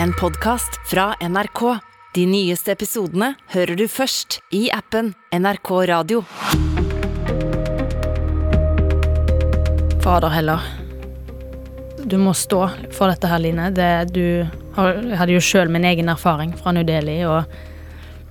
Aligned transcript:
En 0.00 0.12
podkast 0.12 0.80
fra 0.90 1.14
NRK. 1.20 1.78
De 2.14 2.26
nyeste 2.26 2.72
episodene 2.72 3.34
hører 3.52 3.76
du 3.76 3.84
først 3.90 4.38
i 4.54 4.66
appen 4.72 5.12
NRK 5.34 5.70
Radio. 5.90 6.22
Fader 10.02 10.32
heller. 10.32 10.64
Du 12.04 12.16
må 12.18 12.32
stå 12.36 12.64
for 12.94 13.12
dette 13.12 13.28
her, 13.28 13.42
Line. 13.42 13.68
Det, 13.76 13.90
du 14.16 14.24
jeg 14.72 15.18
hadde 15.20 15.36
jo 15.36 15.44
sjøl 15.44 15.68
min 15.72 15.84
egen 15.84 16.08
erfaring 16.08 16.54
fra 16.56 16.72
New 16.72 16.86
Delhi, 16.88 17.20
og 17.28 17.44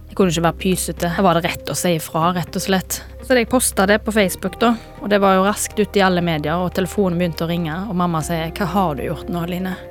jeg 0.09 0.17
kunne 0.17 0.33
ikke 0.33 0.47
være 0.47 0.61
pysete. 0.63 1.13
Her 1.13 1.27
var 1.27 1.37
det 1.37 1.45
rett 1.45 1.69
å 1.69 1.77
si 1.77 1.93
ifra, 1.99 2.31
rett 2.35 2.57
og 2.57 2.65
slett. 2.65 3.03
Så 3.21 3.37
jeg 3.37 3.51
posta 3.51 3.85
det 3.85 4.01
på 4.01 4.13
Facebook, 4.15 4.57
da, 4.59 4.73
og 4.99 5.13
det 5.13 5.21
var 5.21 5.37
jo 5.37 5.45
raskt 5.45 5.77
ute 5.79 6.01
i 6.01 6.03
alle 6.03 6.25
medier, 6.25 6.57
og 6.57 6.73
telefonen 6.75 7.21
begynte 7.21 7.45
å 7.45 7.51
ringe, 7.53 7.77
og 7.87 7.95
mamma 7.95 8.25
sier 8.25 8.49
'Hva 8.51 8.65
har 8.73 8.95
du 8.95 9.05
gjort 9.05 9.29
nå, 9.29 9.45
Line?' 9.45 9.90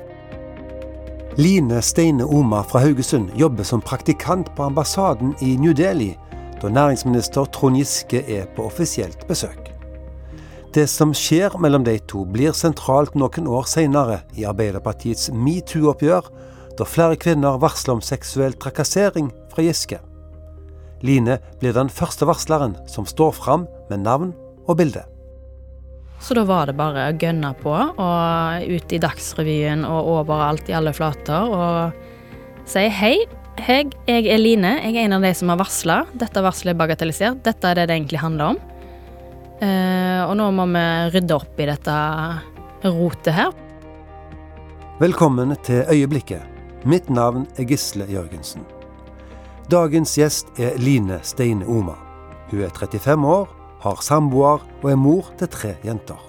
Line 1.37 1.81
Steine 1.81 2.25
Oma 2.25 2.61
fra 2.63 2.79
Haugesund 2.79 3.29
jobber 3.39 3.63
som 3.63 3.81
praktikant 3.81 4.49
på 4.55 4.63
ambassaden 4.63 5.31
i 5.39 5.53
New 5.55 5.71
Delhi, 5.73 6.17
da 6.59 6.67
næringsminister 6.67 7.45
Trond 7.45 7.77
Giske 7.79 8.19
er 8.27 8.49
på 8.55 8.65
offisielt 8.67 9.23
besøk. 9.29 9.71
Det 10.75 10.89
som 10.91 11.13
skjer 11.15 11.55
mellom 11.59 11.85
de 11.87 11.95
to, 12.03 12.25
blir 12.27 12.51
sentralt 12.51 13.15
noen 13.15 13.47
år 13.47 13.63
senere 13.63 14.19
i 14.35 14.43
Arbeiderpartiets 14.43 15.29
metoo-oppgjør, 15.31 16.27
da 16.75 16.87
flere 16.87 17.15
kvinner 17.15 17.59
varsler 17.63 17.95
om 17.95 18.03
seksuell 18.03 18.59
trakassering 18.59 19.31
fra 19.55 19.63
Giske. 19.63 20.01
Line 21.01 21.39
blir 21.63 21.71
den 21.79 21.89
første 21.89 22.27
varsleren 22.27 22.75
som 22.91 23.07
står 23.07 23.31
fram 23.39 23.69
med 23.89 24.03
navn 24.03 24.35
og 24.67 24.81
bilde. 24.83 25.07
Så 26.21 26.35
da 26.37 26.43
var 26.45 26.69
det 26.69 26.77
bare 26.77 27.07
å 27.09 27.17
gønne 27.17 27.49
på, 27.57 27.73
og 27.73 28.65
ut 28.69 28.93
i 28.93 28.99
Dagsrevyen 29.01 29.81
og 29.87 30.09
overalt 30.19 30.69
i 30.69 30.75
alle 30.77 30.93
flater, 30.93 31.49
og 31.49 32.67
si 32.69 32.85
hei. 32.93 33.15
Hei, 33.61 33.83
jeg 34.07 34.29
er 34.31 34.39
Line. 34.39 34.75
Jeg 34.85 34.95
er 34.95 35.07
en 35.07 35.17
av 35.17 35.25
de 35.25 35.33
som 35.37 35.49
har 35.51 35.59
varsla. 35.59 35.97
Dette 36.17 36.41
varselet 36.41 36.71
er 36.73 36.79
bagatellisert. 36.79 37.41
Dette 37.45 37.67
er 37.67 37.77
det 37.77 37.89
det 37.89 37.97
egentlig 37.97 38.21
handler 38.21 38.53
om. 38.53 38.61
Uh, 39.61 40.21
og 40.25 40.33
nå 40.39 40.47
må 40.57 40.65
vi 40.71 40.85
rydde 41.13 41.35
opp 41.35 41.59
i 41.61 41.67
dette 41.69 41.97
rotet 42.87 43.35
her. 43.37 43.51
Velkommen 45.01 45.53
til 45.65 45.83
Øyeblikket. 45.89 46.45
Mitt 46.89 47.09
navn 47.13 47.45
er 47.57 47.67
Gisle 47.69 48.07
Jørgensen. 48.09 48.63
Dagens 49.69 50.15
gjest 50.17 50.49
er 50.57 50.77
Line 50.81 51.19
Steine 51.25 51.67
Oma. 51.69 51.97
Hun 52.49 52.63
er 52.65 52.73
35 52.73 53.27
år, 53.29 53.51
har 53.81 54.03
samboer 54.05 54.61
og 54.81 54.87
er 54.91 54.99
mor 54.99 55.31
til 55.39 55.49
tre 55.51 55.75
jenter. 55.85 56.19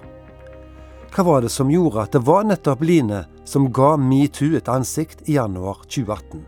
Hva 1.12 1.24
var 1.26 1.42
det 1.44 1.52
som 1.52 1.70
gjorde 1.70 2.06
at 2.06 2.14
det 2.16 2.22
var 2.24 2.46
nettopp 2.48 2.82
Line 2.88 3.26
som 3.44 3.68
ga 3.74 3.94
metoo 4.00 4.56
et 4.56 4.70
ansikt 4.72 5.26
i 5.28 5.36
januar 5.36 5.82
2018? 5.84 6.40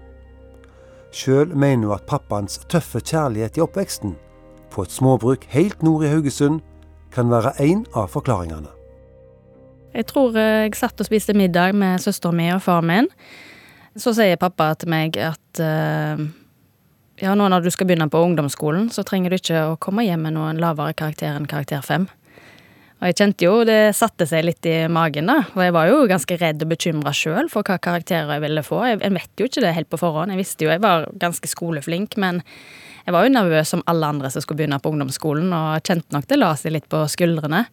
Sjøl 1.15 1.53
mener 1.53 1.91
hun 1.91 1.97
at 1.99 2.07
pappaens 2.09 2.63
tøffe 2.73 3.03
kjærlighet 3.05 3.59
i 3.59 3.65
oppveksten, 3.65 4.17
på 4.73 4.83
et 4.83 4.95
småbruk 4.95 5.45
helt 5.53 5.85
nord 5.87 6.07
i 6.07 6.11
Haugesund, 6.11 6.63
kan 7.15 7.29
være 7.31 7.53
en 7.63 7.85
av 7.95 8.09
forklaringene. 8.11 8.73
Jeg 9.95 10.09
tror 10.11 10.35
eh, 10.35 10.65
jeg 10.65 10.79
satt 10.79 10.99
og 10.99 11.07
spiste 11.07 11.37
middag 11.39 11.77
med 11.79 12.03
søsteren 12.03 12.41
min 12.41 12.57
og 12.57 12.65
faren 12.65 12.89
min. 12.91 13.11
Så 13.95 14.11
sier 14.17 14.41
pappa 14.41 14.73
til 14.75 14.91
meg 14.91 15.15
at 15.23 15.61
uh, 15.63 16.19
ja, 17.23 17.35
nå 17.39 17.47
når 17.51 17.65
du 17.65 17.71
skal 17.71 17.87
begynne 17.87 18.11
på 18.11 18.21
ungdomsskolen, 18.27 18.89
så 18.91 19.05
trenger 19.07 19.31
du 19.31 19.39
ikke 19.39 19.65
å 19.69 19.79
komme 19.83 20.03
hjem 20.07 20.27
med 20.27 20.35
noen 20.35 20.61
lavere 20.63 20.97
karakter 20.99 21.37
enn 21.37 21.49
karakter 21.51 21.85
fem. 21.87 22.09
Og 23.03 23.11
jeg 23.11 23.19
kjente 23.19 23.45
jo 23.45 23.57
det 23.69 23.93
satte 23.99 24.25
seg 24.25 24.47
litt 24.47 24.65
i 24.65 24.87
magen, 24.89 25.29
da. 25.29 25.43
Og 25.53 25.61
jeg 25.61 25.75
var 25.77 25.91
jo 25.91 26.07
ganske 26.09 26.39
redd 26.41 26.63
og 26.65 26.71
bekymra 26.71 27.13
sjøl 27.13 27.51
for 27.53 27.67
hva 27.67 27.77
karakterer 27.83 28.31
jeg 28.33 28.45
ville 28.47 28.63
få. 28.65 28.79
Jeg, 28.89 29.13
vet 29.13 29.43
jo 29.43 29.49
ikke 29.51 29.65
det 29.65 29.75
helt 29.77 29.91
på 29.93 30.01
forhånd. 30.01 30.33
Jeg 30.33 30.41
visste 30.41 30.65
jo 30.65 30.73
jeg 30.73 30.81
var 30.83 31.05
ganske 31.21 31.51
skoleflink, 31.51 32.17
men 32.23 32.41
jeg 33.05 33.13
var 33.13 33.27
jo 33.27 33.35
nervøs 33.35 33.75
som 33.75 33.85
alle 33.91 34.09
andre 34.09 34.31
som 34.33 34.41
skulle 34.41 34.63
begynne 34.63 34.81
på 34.81 34.95
ungdomsskolen, 34.95 35.53
og 35.53 35.85
kjente 35.85 36.17
nok 36.17 36.31
det 36.31 36.41
la 36.41 36.55
seg 36.57 36.79
litt 36.79 36.89
på 36.89 37.03
skuldrene. 37.13 37.67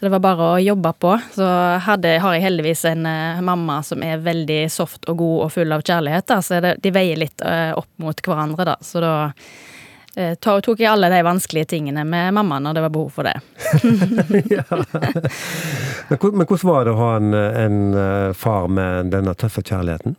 Så 0.00 0.06
det 0.06 0.10
var 0.14 0.20
bare 0.24 0.44
å 0.48 0.60
jobbe 0.64 0.94
på. 0.96 1.10
Så 1.34 1.46
hadde, 1.84 2.14
har 2.24 2.32
jeg 2.32 2.40
heldigvis 2.46 2.86
en 2.88 3.04
uh, 3.04 3.40
mamma 3.44 3.82
som 3.84 4.00
er 4.00 4.22
veldig 4.24 4.62
soft 4.72 5.04
og 5.12 5.18
god 5.20 5.42
og 5.44 5.50
full 5.52 5.74
av 5.76 5.82
kjærlighet, 5.84 6.24
da, 6.30 6.38
så 6.40 6.60
det, 6.64 6.70
de 6.80 6.92
veier 6.94 7.18
litt 7.20 7.42
uh, 7.44 7.76
opp 7.76 7.90
mot 8.00 8.22
hverandre, 8.24 8.64
da. 8.64 8.78
Så 8.80 9.02
da 9.04 9.10
uh, 9.28 10.32
tok 10.40 10.80
jeg 10.80 10.88
alle 10.88 11.10
de 11.12 11.18
vanskelige 11.20 11.68
tingene 11.74 12.06
med 12.08 12.32
mamma 12.32 12.62
når 12.64 12.78
det 12.78 12.84
var 12.86 12.94
behov 12.94 13.10
for 13.18 13.28
det. 13.28 13.34
ja. 14.56 14.64
Men 16.08 16.48
hvordan 16.48 16.70
var 16.70 16.88
det 16.88 16.94
å 16.94 17.00
ha 17.02 17.10
en, 17.18 17.36
en 17.36 18.32
far 18.32 18.72
med 18.72 19.12
denne 19.12 19.36
tøffe 19.36 19.60
kjærligheten? 19.60 20.16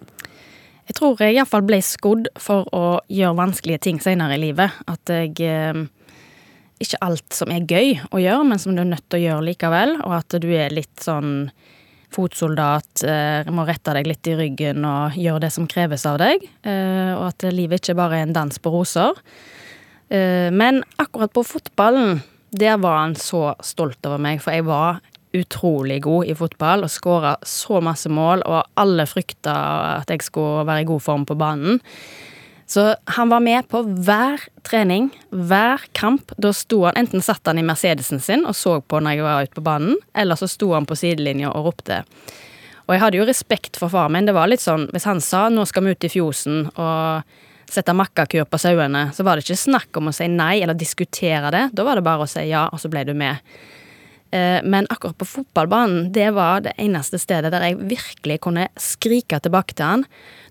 Jeg 0.91 0.99
tror 0.99 1.25
jeg 1.25 1.39
iallfall 1.39 1.65
ble 1.65 1.81
skodd 1.81 2.29
for 2.37 2.69
å 2.69 2.99
gjøre 3.09 3.33
vanskelige 3.41 3.81
ting 3.87 3.97
senere 4.05 4.37
i 4.37 4.43
livet. 4.45 4.77
At 4.85 5.09
jeg 5.09 5.89
Ikke 6.81 6.99
alt 7.05 7.35
som 7.35 7.51
er 7.53 7.67
gøy 7.69 7.99
å 8.09 8.21
gjøre, 8.21 8.47
men 8.49 8.61
som 8.61 8.73
du 8.75 8.81
er 8.83 8.89
nødt 8.89 9.05
til 9.09 9.21
å 9.21 9.25
gjøre 9.25 9.47
likevel. 9.51 9.95
Og 10.01 10.15
at 10.17 10.37
du 10.41 10.49
er 10.55 10.73
litt 10.73 11.03
sånn 11.03 11.51
fotsoldat, 12.11 13.03
eh, 13.07 13.51
må 13.53 13.65
rette 13.67 13.93
deg 13.95 14.09
litt 14.09 14.27
i 14.27 14.35
ryggen 14.35 14.83
og 14.87 15.15
gjøre 15.15 15.45
det 15.45 15.51
som 15.55 15.69
kreves 15.69 16.05
av 16.09 16.19
deg. 16.19 16.43
Eh, 16.63 17.13
og 17.15 17.29
at 17.29 17.47
livet 17.53 17.79
ikke 17.79 17.99
bare 18.01 18.19
er 18.19 18.27
en 18.27 18.35
dans 18.35 18.59
på 18.59 18.73
roser. 18.73 19.15
Eh, 20.09 20.49
men 20.51 20.83
akkurat 20.99 21.31
på 21.31 21.45
fotballen, 21.47 22.19
der 22.51 22.75
var 22.83 22.97
han 23.05 23.15
så 23.15 23.53
stolt 23.63 24.03
over 24.05 24.19
meg, 24.19 24.41
for 24.43 24.51
jeg 24.51 24.67
var 24.67 24.99
utrolig 25.31 26.01
god 26.03 26.27
i 26.27 26.35
fotball 26.35 26.83
og 26.83 26.91
skåra 26.91 27.37
så 27.47 27.79
masse 27.83 28.11
mål, 28.11 28.43
og 28.43 28.67
alle 28.75 29.05
frykta 29.07 29.53
at 30.01 30.11
jeg 30.11 30.25
skulle 30.27 30.65
være 30.67 30.83
i 30.83 30.89
god 30.89 31.05
form 31.05 31.23
på 31.25 31.37
banen. 31.39 31.79
Så 32.71 32.95
han 33.17 33.29
var 33.29 33.41
med 33.43 33.67
på 33.67 33.81
hver 33.83 34.39
trening, 34.63 35.09
hver 35.29 35.81
kamp. 35.97 36.31
Da 36.39 36.53
sto 36.55 36.85
han, 36.85 36.95
Enten 36.95 37.19
satt 37.19 37.43
han 37.49 37.59
i 37.59 37.65
Mercedesen 37.67 38.21
sin 38.23 38.45
og 38.47 38.55
så 38.55 38.77
på 38.79 39.01
når 39.03 39.17
jeg 39.17 39.25
var 39.25 39.47
ute 39.49 39.57
på 39.57 39.63
banen, 39.65 39.97
eller 40.15 40.39
så 40.39 40.47
sto 40.47 40.69
han 40.71 40.87
på 40.87 40.95
sidelinja 40.95 41.51
og 41.51 41.67
ropte. 41.67 41.97
Og 42.87 42.95
jeg 42.95 43.03
hadde 43.03 43.19
jo 43.19 43.27
respekt 43.27 43.79
for 43.81 43.91
faren 43.91 44.15
min. 44.15 44.29
Det 44.29 44.37
var 44.37 44.47
litt 44.47 44.63
sånn, 44.63 44.87
Hvis 44.93 45.09
han 45.09 45.19
sa 45.19 45.49
'nå 45.49 45.67
skal 45.67 45.83
vi 45.83 45.91
ut 45.91 46.07
i 46.07 46.13
fjosen' 46.15 46.71
og 46.77 47.23
sette 47.71 47.93
makkakur 47.93 48.45
på 48.45 48.59
sauene, 48.59 49.11
så 49.13 49.23
var 49.23 49.35
det 49.35 49.43
ikke 49.43 49.67
snakk 49.67 49.97
om 49.97 50.07
å 50.07 50.13
si 50.15 50.27
nei 50.27 50.61
eller 50.61 50.73
diskutere 50.73 51.51
det. 51.51 51.69
Da 51.73 51.83
var 51.83 51.95
det 51.95 52.07
bare 52.07 52.23
å 52.23 52.29
si 52.29 52.47
ja, 52.47 52.69
og 52.71 52.79
så 52.79 52.89
ble 52.89 53.03
du 53.03 53.13
med. 53.13 53.35
Eh, 54.31 54.59
men 54.63 54.87
akkurat 54.89 55.17
på 55.19 55.27
fotballbanen, 55.27 56.11
det 56.15 56.29
var 56.31 56.61
det 56.63 56.71
eneste 56.79 57.19
stedet 57.19 57.51
der 57.51 57.65
jeg 57.65 57.79
virkelig 57.89 58.37
kunne 58.45 58.69
skrike 58.79 59.41
tilbake 59.43 59.75
til 59.75 59.85
han. 59.85 60.05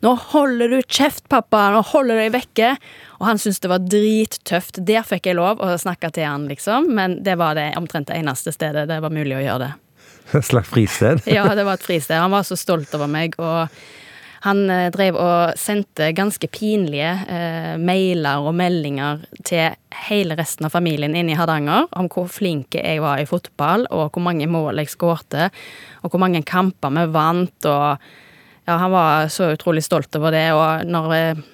'Nå 0.04 0.14
holder 0.32 0.68
du 0.68 0.82
kjeft, 0.84 1.28
pappa! 1.32 1.70
Nå 1.72 1.80
holder 1.88 2.16
du 2.18 2.20
deg 2.20 2.34
vekke!' 2.34 2.74
Og 3.20 3.26
han 3.26 3.40
syntes 3.40 3.60
det 3.60 3.72
var 3.72 3.84
drittøft. 3.84 4.82
Der 4.84 5.04
fikk 5.04 5.30
jeg 5.30 5.36
lov 5.40 5.60
å 5.64 5.72
snakke 5.80 6.12
til 6.12 6.28
han, 6.28 6.44
liksom. 6.48 6.92
Men 6.92 7.22
det 7.24 7.38
var 7.40 7.56
det 7.56 7.72
omtrent 7.80 8.08
det 8.08 8.20
eneste 8.20 8.52
stedet 8.52 8.88
det 8.88 9.00
var 9.00 9.12
mulig 9.12 9.36
å 9.36 9.44
gjøre 9.44 9.64
det. 9.64 9.72
Et 10.36 10.44
slags 10.46 10.68
fristed? 10.68 11.24
ja, 11.26 11.48
det 11.54 11.64
var 11.64 11.80
et 11.80 11.84
fristed. 11.84 12.20
Han 12.20 12.30
var 12.36 12.44
så 12.44 12.56
stolt 12.56 12.92
over 12.94 13.08
meg. 13.08 13.34
og 13.40 13.68
han 14.46 14.62
eh, 14.72 14.88
drev 14.94 15.18
og 15.20 15.58
sendte 15.60 16.10
ganske 16.16 16.48
pinlige 16.52 17.10
eh, 17.28 17.74
mailer 17.80 18.40
og 18.40 18.56
meldinger 18.56 19.20
til 19.44 19.76
hele 20.08 20.36
resten 20.38 20.68
av 20.68 20.72
familien 20.72 21.16
inne 21.16 21.34
i 21.34 21.38
Hardanger 21.38 21.90
om 21.98 22.08
hvor 22.12 22.30
flink 22.32 22.78
jeg 22.78 23.02
var 23.04 23.20
i 23.20 23.28
fotball, 23.28 23.84
og 23.92 24.14
hvor 24.14 24.24
mange 24.24 24.48
mål 24.48 24.80
jeg 24.80 24.92
skårte, 24.94 25.50
og 26.00 26.12
hvor 26.12 26.22
mange 26.24 26.42
kamper 26.46 26.94
vi 26.96 27.06
vant, 27.12 27.68
og 27.68 28.00
ja, 28.64 28.76
han 28.80 28.92
var 28.94 29.28
så 29.32 29.52
utrolig 29.52 29.84
stolt 29.84 30.16
over 30.16 30.32
det, 30.32 30.46
og 30.56 30.88
når 30.88 31.16
eh, 31.18 31.46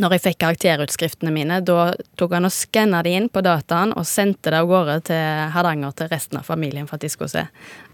når 0.00 0.16
jeg 0.16 0.22
fikk 0.24 0.38
karakterutskriftene 0.42 1.32
mine, 1.34 1.60
da 1.64 1.92
tok 2.18 2.34
han 2.36 2.48
og 2.48 2.54
skanna 2.54 3.02
de 3.06 3.12
inn 3.14 3.28
på 3.32 3.42
dataen 3.44 3.94
og 3.94 4.06
sendte 4.08 4.50
det 4.50 4.60
av 4.62 4.70
gårde 4.70 4.96
til 5.10 5.52
Hardanger 5.54 5.94
til 5.98 6.10
resten 6.10 6.40
av 6.40 6.48
familien 6.48 6.88
for 6.88 6.98
at 6.98 7.04
de 7.04 7.12
skulle 7.12 7.30
se. 7.32 7.44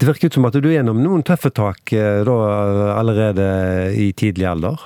Det 0.00 0.08
virker 0.08 0.30
ut 0.30 0.38
som 0.38 0.48
at 0.48 0.56
du 0.56 0.70
er 0.70 0.78
gjennom 0.78 1.02
noen 1.04 1.24
tøffe 1.26 1.52
tak 1.54 1.92
eh, 1.96 2.22
da, 2.26 2.38
allerede 2.96 3.46
i 4.00 4.10
tidlig 4.16 4.48
alder? 4.48 4.80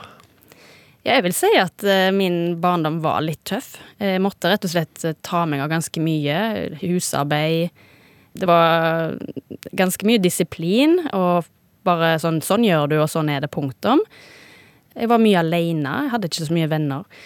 Ja, 1.04 1.18
jeg 1.18 1.26
vil 1.26 1.34
si 1.36 1.50
at 1.60 1.84
uh, 1.84 2.08
min 2.16 2.56
barndom 2.62 3.02
var 3.04 3.20
litt 3.24 3.42
tøff. 3.44 3.74
Jeg 4.00 4.22
måtte 4.24 4.48
rett 4.48 4.64
og 4.64 4.72
slett 4.72 5.04
eh, 5.04 5.16
ta 5.20 5.44
meg 5.48 5.60
av 5.60 5.68
ganske 5.72 6.00
mye. 6.00 6.38
Husarbeid. 6.80 7.84
Det 8.34 8.48
var 8.48 9.18
ganske 9.76 10.08
mye 10.08 10.22
disiplin, 10.22 10.96
og 11.14 11.44
bare 11.86 12.16
sånn 12.18 12.40
Sånn 12.42 12.64
gjør 12.66 12.88
du, 12.90 12.96
og 13.04 13.10
sånn 13.12 13.28
er 13.30 13.44
det, 13.44 13.52
punktum. 13.52 14.00
Jeg 14.94 15.10
var 15.10 15.22
mye 15.22 15.40
aleine, 15.40 15.96
jeg 16.04 16.12
hadde 16.12 16.30
ikke 16.30 16.46
så 16.46 16.54
mye 16.54 16.70
venner. 16.70 17.24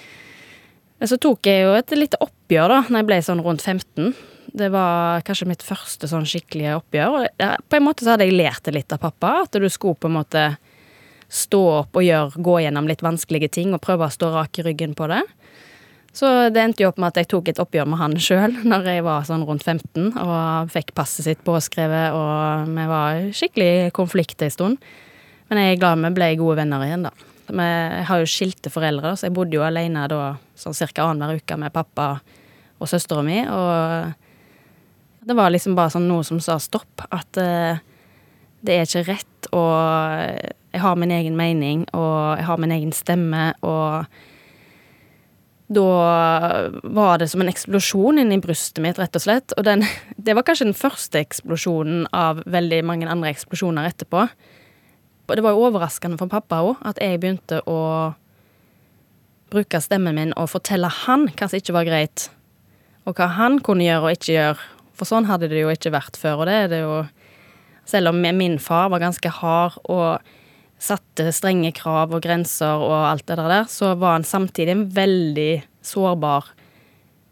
Men 0.99 1.11
så 1.11 1.19
tok 1.23 1.47
jeg 1.47 1.63
jo 1.63 1.77
et 1.79 1.95
lite 1.95 2.19
oppgjør 2.25 2.73
da 2.73 2.81
når 2.89 3.01
jeg 3.01 3.09
ble 3.11 3.19
sånn 3.27 3.45
rundt 3.45 3.63
15. 3.63 4.15
Det 4.59 4.71
var 4.73 5.23
kanskje 5.27 5.51
mitt 5.51 5.63
første 5.63 6.09
sånn 6.11 6.27
skikkelige 6.27 6.79
oppgjør. 6.81 7.19
Og 7.21 7.45
på 7.69 7.79
en 7.79 7.85
måte 7.85 8.05
så 8.05 8.15
hadde 8.15 8.27
jeg 8.27 8.39
lært 8.39 8.65
det 8.67 8.75
litt 8.75 8.95
av 8.95 9.03
pappa, 9.05 9.43
at 9.45 9.61
du 9.61 9.69
skulle 9.71 9.99
på 10.01 10.09
en 10.11 10.17
måte 10.19 10.49
stå 11.29 11.61
opp 11.83 11.99
og 12.01 12.07
gjøre, 12.07 12.43
gå 12.43 12.55
gjennom 12.65 12.89
litt 12.89 13.05
vanskelige 13.05 13.53
ting 13.59 13.75
og 13.77 13.83
prøve 13.85 14.09
å 14.09 14.13
stå 14.13 14.33
rak 14.33 14.59
i 14.59 14.65
ryggen 14.65 14.97
på 14.99 15.11
det. 15.13 15.21
Så 16.17 16.27
det 16.51 16.63
endte 16.63 16.83
jo 16.83 16.89
opp 16.91 16.99
med 16.99 17.13
at 17.13 17.21
jeg 17.21 17.29
tok 17.31 17.51
et 17.53 17.61
oppgjør 17.63 17.87
med 17.93 18.01
han 18.01 18.17
sjøl 18.19 18.57
når 18.71 18.89
jeg 18.95 19.07
var 19.07 19.27
sånn 19.29 19.45
rundt 19.47 19.67
15 19.67 20.17
og 20.17 20.73
fikk 20.73 20.95
passet 20.97 21.29
sitt 21.29 21.45
påskrevet, 21.47 22.17
og 22.17 22.73
vi 22.73 22.87
var 22.91 23.29
skikkelig 23.37 23.93
konflikt 23.97 24.43
ei 24.43 24.51
stund. 24.53 24.81
Men 25.49 25.63
jeg 25.63 25.77
er 25.77 25.83
glad 25.85 26.01
vi 26.03 26.17
ble 26.17 26.33
gode 26.41 26.59
venner 26.63 26.83
igjen, 26.85 27.07
da. 27.07 27.13
Jeg 27.49 28.07
har 28.09 28.21
jo 28.21 28.29
skilte 28.29 28.73
foreldre, 28.73 29.15
så 29.17 29.29
jeg 29.29 29.37
bodde 29.37 29.57
jo 29.57 29.65
alene 29.65 30.05
da 30.11 30.37
sånn 30.59 30.77
ca. 30.77 31.09
annenhver 31.09 31.41
uke 31.41 31.57
med 31.61 31.73
pappa 31.73 32.09
og 32.79 32.91
søstera 32.91 33.25
mi. 33.25 33.41
Og 33.49 35.29
det 35.29 35.37
var 35.37 35.53
liksom 35.53 35.77
bare 35.79 35.93
sånn 35.95 36.09
noe 36.11 36.25
som 36.27 36.41
sa 36.45 36.59
stopp. 36.61 37.07
At 37.09 37.41
uh, 37.41 37.81
det 38.65 38.75
er 38.75 38.89
ikke 38.89 39.07
rett, 39.13 39.51
og 39.55 39.77
jeg 40.75 40.83
har 40.83 40.99
min 41.01 41.15
egen 41.15 41.37
mening, 41.39 41.87
og 41.97 42.39
jeg 42.41 42.49
har 42.49 42.61
min 42.61 42.75
egen 42.75 42.93
stemme, 42.97 43.53
og 43.65 44.07
da 45.69 45.89
var 46.83 47.19
det 47.21 47.29
som 47.29 47.43
en 47.45 47.51
eksplosjon 47.51 48.23
inni 48.23 48.39
brystet 48.41 48.81
mitt, 48.85 48.99
rett 49.01 49.17
og 49.17 49.25
slett. 49.25 49.55
Og 49.57 49.67
den, 49.69 49.85
det 50.17 50.37
var 50.37 50.47
kanskje 50.49 50.71
den 50.71 50.79
første 50.79 51.21
eksplosjonen 51.21 52.07
av 52.17 52.43
veldig 52.49 52.83
mange 52.89 53.09
andre 53.09 53.33
eksplosjoner 53.35 53.91
etterpå. 53.91 54.27
Og 55.29 55.37
det 55.37 55.45
var 55.45 55.53
jo 55.55 55.69
overraskende 55.69 56.17
for 56.21 56.31
pappa 56.33 56.63
òg, 56.65 56.81
at 56.89 57.01
jeg 57.05 57.21
begynte 57.21 57.61
å 57.69 57.81
bruke 59.53 59.81
stemmen 59.81 60.17
min 60.17 60.35
og 60.37 60.51
fortelle 60.53 60.89
han 61.05 61.29
hva 61.29 61.49
som 61.49 61.61
ikke 61.61 61.77
var 61.77 61.89
greit, 61.89 62.29
og 63.05 63.17
hva 63.17 63.29
han 63.37 63.61
kunne 63.65 63.87
gjøre 63.87 64.09
og 64.09 64.17
ikke 64.17 64.35
gjøre. 64.35 64.67
For 64.99 65.09
sånn 65.09 65.29
hadde 65.29 65.51
det 65.53 65.61
jo 65.61 65.71
ikke 65.73 65.95
vært 65.95 66.19
før, 66.21 66.43
og 66.43 66.51
det 66.51 66.59
er 66.65 66.75
det 66.75 66.83
jo 66.85 66.99
Selv 67.89 68.11
om 68.11 68.19
min 68.21 68.59
far 68.61 68.91
var 68.93 69.01
ganske 69.01 69.31
hard 69.33 69.79
og 69.89 70.21
satte 70.77 71.31
strenge 71.33 71.71
krav 71.73 72.13
og 72.13 72.21
grenser 72.21 72.83
og 72.85 73.07
alt 73.09 73.25
det 73.31 73.39
der, 73.41 73.65
så 73.65 73.95
var 73.97 74.19
han 74.19 74.27
samtidig 74.29 74.75
en 74.75 74.83
veldig 74.93 75.63
sårbar 75.81 76.51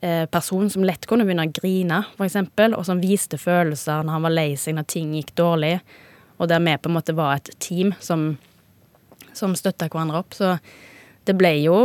eh, 0.01 0.25
person 0.33 0.71
som 0.73 0.87
lett 0.89 1.05
kunne 1.05 1.27
begynne 1.29 1.45
å 1.45 1.53
grine, 1.53 1.99
f.eks., 2.17 2.39
og 2.73 2.87
som 2.89 3.03
viste 3.05 3.37
følelser 3.37 4.01
når 4.01 4.17
han 4.17 4.25
var 4.25 4.35
lei 4.39 4.49
seg, 4.57 4.79
når 4.79 4.89
ting 4.89 5.13
gikk 5.19 5.35
dårlig, 5.37 5.75
og 6.37 6.51
der 6.51 6.63
vi 6.63 6.77
på 6.81 6.91
en 6.91 6.97
måte 6.99 7.17
var 7.17 7.39
et 7.39 7.53
team 7.63 7.95
som, 8.01 8.35
som 9.37 9.55
støtta 9.57 9.89
hverandre 9.89 10.25
opp. 10.25 10.37
Så 10.37 10.57
det 11.27 11.37
ble 11.39 11.55
jo 11.65 11.77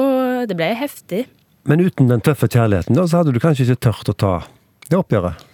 det 0.47 0.57
ble 0.57 0.71
heftig. 0.77 1.25
Men 1.69 1.83
uten 1.83 2.09
den 2.09 2.23
tøffe 2.25 2.49
kjærligheten, 2.49 2.97
da, 2.97 3.05
så 3.05 3.21
hadde 3.21 3.33
du 3.35 3.41
kanskje 3.41 3.67
ikke 3.69 3.85
tørt 3.89 4.09
å 4.11 4.17
ta 4.17 4.33
det 4.89 4.97
oppgjøret? 4.97 5.47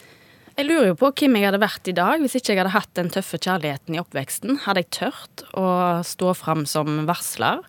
Jeg 0.58 0.66
lurer 0.66 0.88
jo 0.90 0.98
på 0.98 1.12
hvem 1.20 1.36
jeg 1.38 1.46
hadde 1.46 1.62
vært 1.62 1.90
i 1.92 1.94
dag 1.94 2.22
hvis 2.24 2.34
ikke 2.40 2.54
jeg 2.54 2.62
hadde 2.64 2.74
hatt 2.74 2.94
den 2.98 3.12
tøffe 3.14 3.38
kjærligheten 3.38 3.94
i 3.94 4.00
oppveksten. 4.02 4.56
Hadde 4.64 4.82
jeg 4.82 4.94
tørt 4.96 5.44
å 5.54 5.68
stå 6.08 6.34
fram 6.40 6.64
som 6.70 7.04
varsler? 7.06 7.62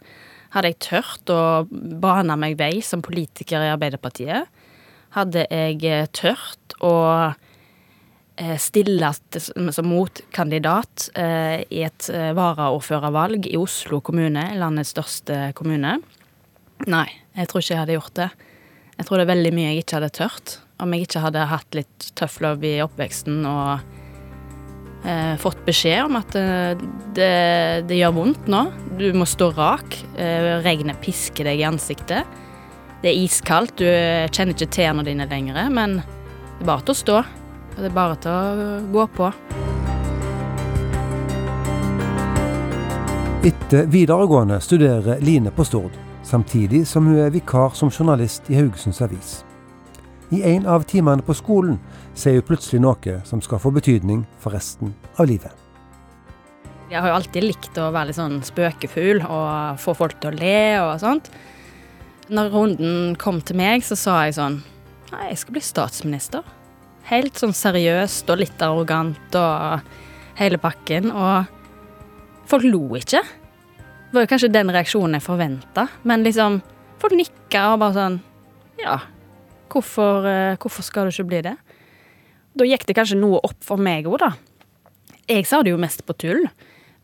Hadde 0.54 0.70
jeg 0.72 0.78
tørt 0.86 1.32
å 1.34 1.66
bane 1.68 2.38
meg 2.40 2.56
vei 2.56 2.78
som 2.80 3.04
politiker 3.04 3.60
i 3.60 3.74
Arbeiderpartiet? 3.74 4.48
Hadde 5.12 5.44
jeg 5.50 6.08
tørt 6.16 6.78
å 6.80 6.94
eh, 8.38 8.54
stille 8.62 9.10
som 9.74 9.90
motkandidat 9.90 11.10
eh, 11.18 11.66
i 11.74 11.82
et 11.86 12.08
varaordførervalg 12.38 13.50
i 13.50 13.58
Oslo 13.60 14.00
kommune, 14.04 14.46
landets 14.58 14.94
største 14.94 15.50
kommune? 15.58 15.98
Nei, 16.86 17.08
jeg 17.34 17.50
tror 17.50 17.62
ikke 17.62 17.74
jeg 17.74 17.82
hadde 17.82 17.98
gjort 17.98 18.16
det. 18.18 18.30
Jeg 18.98 19.06
tror 19.06 19.18
det 19.18 19.26
er 19.26 19.34
veldig 19.34 19.54
mye 19.54 19.68
jeg 19.72 19.84
ikke 19.84 20.00
hadde 20.00 20.16
tørt 20.18 20.58
om 20.82 20.94
jeg 20.94 21.06
ikke 21.06 21.22
hadde 21.22 21.46
hatt 21.50 21.76
litt 21.76 22.10
tøff 22.18 22.38
love 22.44 22.66
i 22.66 22.78
oppveksten 22.84 23.40
og 23.48 23.80
eh, 25.06 25.34
fått 25.42 25.64
beskjed 25.66 26.04
om 26.06 26.18
at 26.20 26.36
eh, 26.38 26.84
det, 27.16 27.32
det, 27.90 27.98
gjør 27.98 28.14
vondt 28.20 28.50
nå. 28.50 28.64
Du 29.00 29.08
må 29.16 29.26
stå 29.28 29.50
rak. 29.56 29.98
Eh, 30.18 30.54
regnet 30.64 31.00
pisker 31.02 31.50
deg 31.50 31.62
i 31.62 31.66
ansiktet. 31.68 32.38
Det 33.02 33.12
er 33.12 33.20
iskaldt, 33.24 33.78
du 33.78 33.86
kjenner 34.34 34.56
ikke 34.56 34.72
tærne 34.74 35.04
dine 35.06 35.28
lenger, 35.30 35.68
men 35.70 36.00
det 36.00 36.64
er 36.64 36.70
bare 36.72 36.82
til 36.86 36.96
å 36.96 37.02
stå. 37.02 37.18
Det 37.78 37.86
er 37.86 37.94
bare 37.94 38.16
til 38.18 38.32
å 38.34 38.78
gå 38.90 39.04
på. 39.14 39.26
Etter 43.46 43.86
videregående 43.86 44.56
studerer 44.58 45.20
Line 45.22 45.52
på 45.54 45.62
Stord, 45.62 45.94
samtidig 46.26 46.80
som 46.90 47.06
hun 47.06 47.20
er 47.22 47.30
vikar 47.30 47.76
som 47.78 47.92
journalist 47.94 48.50
i 48.50 48.58
Haugesunds 48.58 48.98
Avis. 49.06 49.36
I 50.34 50.42
en 50.56 50.66
av 50.66 50.88
timene 50.90 51.22
på 51.22 51.38
skolen 51.38 51.78
ser 52.18 52.40
hun 52.40 52.48
plutselig 52.50 52.82
noe 52.82 53.20
som 53.24 53.38
skal 53.46 53.62
få 53.62 53.70
betydning 53.78 54.26
for 54.42 54.58
resten 54.58 54.90
av 55.14 55.30
livet. 55.30 55.54
Jeg 56.90 56.98
har 56.98 57.12
jo 57.12 57.18
alltid 57.20 57.46
likt 57.46 57.78
å 57.78 57.92
være 57.94 58.10
litt 58.10 58.18
sånn 58.18 58.40
spøkefugl 58.42 59.22
og 59.22 59.78
få 59.78 59.94
folk 59.94 60.18
til 60.18 60.32
å 60.32 60.38
le 60.42 60.60
og 60.82 60.94
sånt. 61.04 61.30
Når 62.26 62.54
runden 62.58 63.16
kom 63.22 63.38
til 63.38 63.62
meg, 63.62 63.86
så 63.86 63.94
sa 63.94 64.24
jeg 64.26 64.40
sånn 64.42 64.64
Nei, 65.08 65.30
jeg 65.30 65.38
skal 65.40 65.54
bli 65.54 65.60
statsminister. 65.64 66.57
Helt 67.08 67.40
sånn 67.40 67.54
seriøst 67.56 68.28
og 68.28 68.42
litt 68.42 68.62
arrogant 68.64 69.36
og 69.38 69.92
hele 70.38 70.60
pakken. 70.60 71.10
Og 71.10 72.48
folk 72.50 72.66
lo 72.68 72.82
ikke. 72.98 73.22
Det 73.22 74.16
var 74.16 74.24
jo 74.24 74.32
kanskje 74.32 74.52
den 74.52 74.72
reaksjonen 74.72 75.18
jeg 75.18 75.26
forventa, 75.26 75.88
men 76.08 76.24
liksom 76.24 76.62
Folk 76.98 77.14
nikka 77.14 77.60
og 77.70 77.76
bare 77.78 77.94
sånn 77.94 78.14
Ja, 78.80 78.96
Hvorfor, 79.68 80.24
eh, 80.26 80.56
hvorfor, 80.56 80.82
skal 80.82 81.06
du 81.06 81.12
ikke 81.12 81.28
bli 81.28 81.42
det? 81.44 81.56
Da 82.56 82.66
gikk 82.66 82.86
det 82.88 82.96
kanskje 82.96 83.18
noe 83.20 83.40
opp 83.44 83.60
for 83.64 83.80
meg 83.80 84.08
òg, 84.08 84.18
da. 84.22 84.30
Jeg 85.28 85.44
sa 85.46 85.60
det 85.62 85.74
jo 85.74 85.80
mest 85.80 86.06
på 86.08 86.16
tull, 86.16 86.46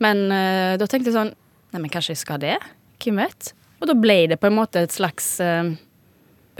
men 0.00 0.24
uh, 0.32 0.74
da 0.80 0.88
tenkte 0.88 1.12
jeg 1.12 1.18
sånn 1.18 1.34
Nei, 1.74 1.82
men 1.82 1.90
kanskje 1.92 2.14
jeg 2.14 2.22
skal 2.22 2.40
det? 2.40 2.54
Hvem 3.02 3.18
vet? 3.18 3.50
Og 3.82 3.88
da 3.90 3.96
ble 3.98 4.16
det 4.30 4.38
på 4.40 4.46
en 4.48 4.56
måte 4.56 4.84
et 4.86 4.94
slags 4.94 5.26
uh, 5.42 5.74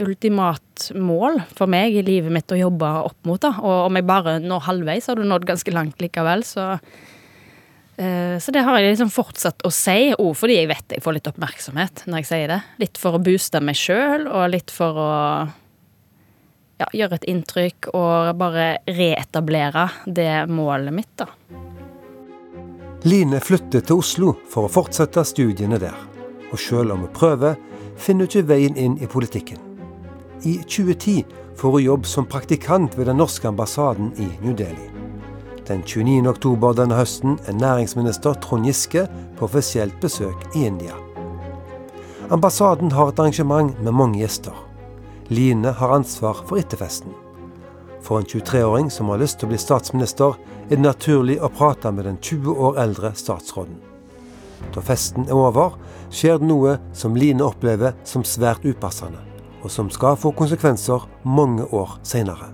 ultimat 0.03 0.89
mål 0.95 1.39
for 1.55 1.71
meg 1.71 1.95
i 1.95 2.03
livet 2.05 2.33
mitt 2.33 2.51
å 2.51 2.59
jobbe 2.59 2.87
opp 3.07 3.27
mot. 3.27 3.41
da. 3.41 3.53
Og 3.61 3.89
om 3.89 3.99
jeg 3.99 4.07
bare 4.07 4.37
når 4.43 4.65
halvveis, 4.69 5.07
har 5.09 5.19
du 5.19 5.27
nådd 5.27 5.47
ganske 5.47 5.75
langt 5.75 6.01
likevel, 6.03 6.43
så 6.43 6.75
uh, 6.75 8.35
Så 8.39 8.51
det 8.51 8.65
har 8.67 8.79
jeg 8.79 8.95
liksom 8.95 9.13
fortsatt 9.13 9.63
å 9.65 9.71
si, 9.71 10.13
òg 10.13 10.33
fordi 10.35 10.59
jeg 10.59 10.71
vet 10.71 10.97
jeg 10.97 11.03
får 11.03 11.19
litt 11.19 11.29
oppmerksomhet 11.31 12.05
når 12.09 12.23
jeg 12.23 12.31
sier 12.31 12.55
det. 12.55 12.61
Litt 12.83 12.99
for 12.99 13.15
å 13.15 13.23
booste 13.23 13.61
meg 13.63 13.79
sjøl, 13.79 14.27
og 14.27 14.49
litt 14.51 14.73
for 14.73 14.99
å 14.99 15.11
ja, 16.75 16.89
gjøre 16.91 17.21
et 17.21 17.29
inntrykk 17.31 17.93
og 17.93 18.33
bare 18.39 18.81
reetablere 18.89 19.87
det 20.05 20.43
målet 20.51 20.91
mitt, 20.95 21.13
da. 21.15 21.29
Line 23.05 23.37
flytter 23.37 23.83
til 23.85 24.01
Oslo 24.01 24.31
for 24.49 24.65
å 24.65 24.71
fortsette 24.71 25.21
studiene 25.29 25.77
der. 25.79 25.95
Og 26.49 26.57
selv 26.59 26.95
om 26.95 27.05
hun 27.05 27.13
prøver, 27.13 27.55
finner 28.01 28.25
hun 28.25 28.31
ikke 28.31 28.49
veien 28.49 28.75
inn 28.81 28.97
i 28.97 29.07
politikken. 29.07 29.74
I 30.45 30.57
2010 30.57 31.25
får 31.55 31.71
hun 31.71 31.83
jobb 31.83 32.05
som 32.05 32.25
praktikant 32.25 32.97
ved 32.97 33.07
den 33.07 33.17
norske 33.17 33.47
ambassaden 33.47 34.11
i 34.17 34.27
New 34.43 34.53
Delhi. 34.55 34.91
Den 35.67 35.81
29. 35.81 36.27
oktober 36.29 36.75
denne 36.77 36.99
høsten 36.99 37.39
er 37.49 37.57
næringsminister 37.57 38.37
Trond 38.43 38.69
Giske 38.69 39.07
på 39.39 39.47
offisielt 39.47 39.97
besøk 40.03 40.45
i 40.53 40.67
India. 40.69 40.93
Ambassaden 42.29 42.93
har 42.93 43.09
et 43.09 43.19
arrangement 43.19 43.73
med 43.81 43.91
mange 43.91 44.21
gjester. 44.21 44.53
Line 45.33 45.73
har 45.73 45.97
ansvar 45.97 46.45
for 46.45 46.61
etterfesten. 46.61 47.09
For 48.05 48.21
en 48.21 48.29
23-åring 48.29 48.93
som 48.93 49.09
har 49.09 49.17
lyst 49.17 49.39
til 49.41 49.49
å 49.49 49.55
bli 49.55 49.57
statsminister, 49.57 50.37
er 50.69 50.75
det 50.77 50.85
naturlig 50.85 51.41
å 51.41 51.49
prate 51.49 51.89
med 51.89 52.05
den 52.05 52.21
20 52.21 52.53
år 52.69 52.83
eldre 52.85 53.15
statsråden. 53.17 53.81
Da 54.77 54.85
festen 54.85 55.25
er 55.25 55.33
over, 55.33 55.79
skjer 56.13 56.37
det 56.37 56.53
noe 56.53 56.77
som 56.93 57.17
Line 57.17 57.41
opplever 57.41 57.97
som 58.05 58.21
svært 58.21 58.61
upassende, 58.61 59.25
og 59.65 59.71
som 59.73 59.89
skal 59.89 60.17
få 60.19 60.31
konsekvenser 60.37 61.07
mange 61.25 61.65
år 61.73 61.97
seinere. 62.05 62.51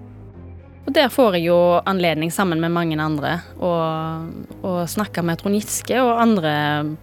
Og 0.87 0.93
Der 0.95 1.11
får 1.13 1.35
jeg 1.37 1.45
jo 1.51 1.57
anledning 1.85 2.31
sammen 2.33 2.61
med 2.63 2.73
mange 2.73 2.97
andre 2.99 3.35
å, 3.61 3.71
snakke 4.89 5.21
med 5.21 5.37
Trond 5.37 5.55
Giske 5.59 5.99
og 6.01 6.17
andre 6.23 6.53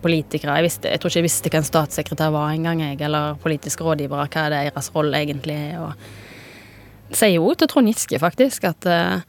politikere. 0.03 0.57
Jeg, 0.59 0.67
visste, 0.67 0.91
jeg, 0.91 0.99
tror 0.99 1.12
ikke 1.12 1.21
jeg 1.21 1.29
visste 1.29 1.53
hva 1.53 1.61
en 1.61 1.69
statssekretær 1.69 2.33
var 2.35 2.50
engang, 2.50 2.83
jeg, 2.83 2.99
eller 3.07 3.38
politiske 3.43 3.87
rådgivere, 3.87 4.27
hva 4.27 4.47
er 4.49 4.57
deres 4.57 4.91
rolle 4.97 5.21
egentlig. 5.23 5.61
Og 5.79 7.15
sier 7.15 7.37
jo 7.37 7.53
til 7.55 7.71
Trond 7.71 7.93
Giske 7.93 8.19
faktisk 8.21 8.67
at 8.73 8.88
ja, 8.88 9.21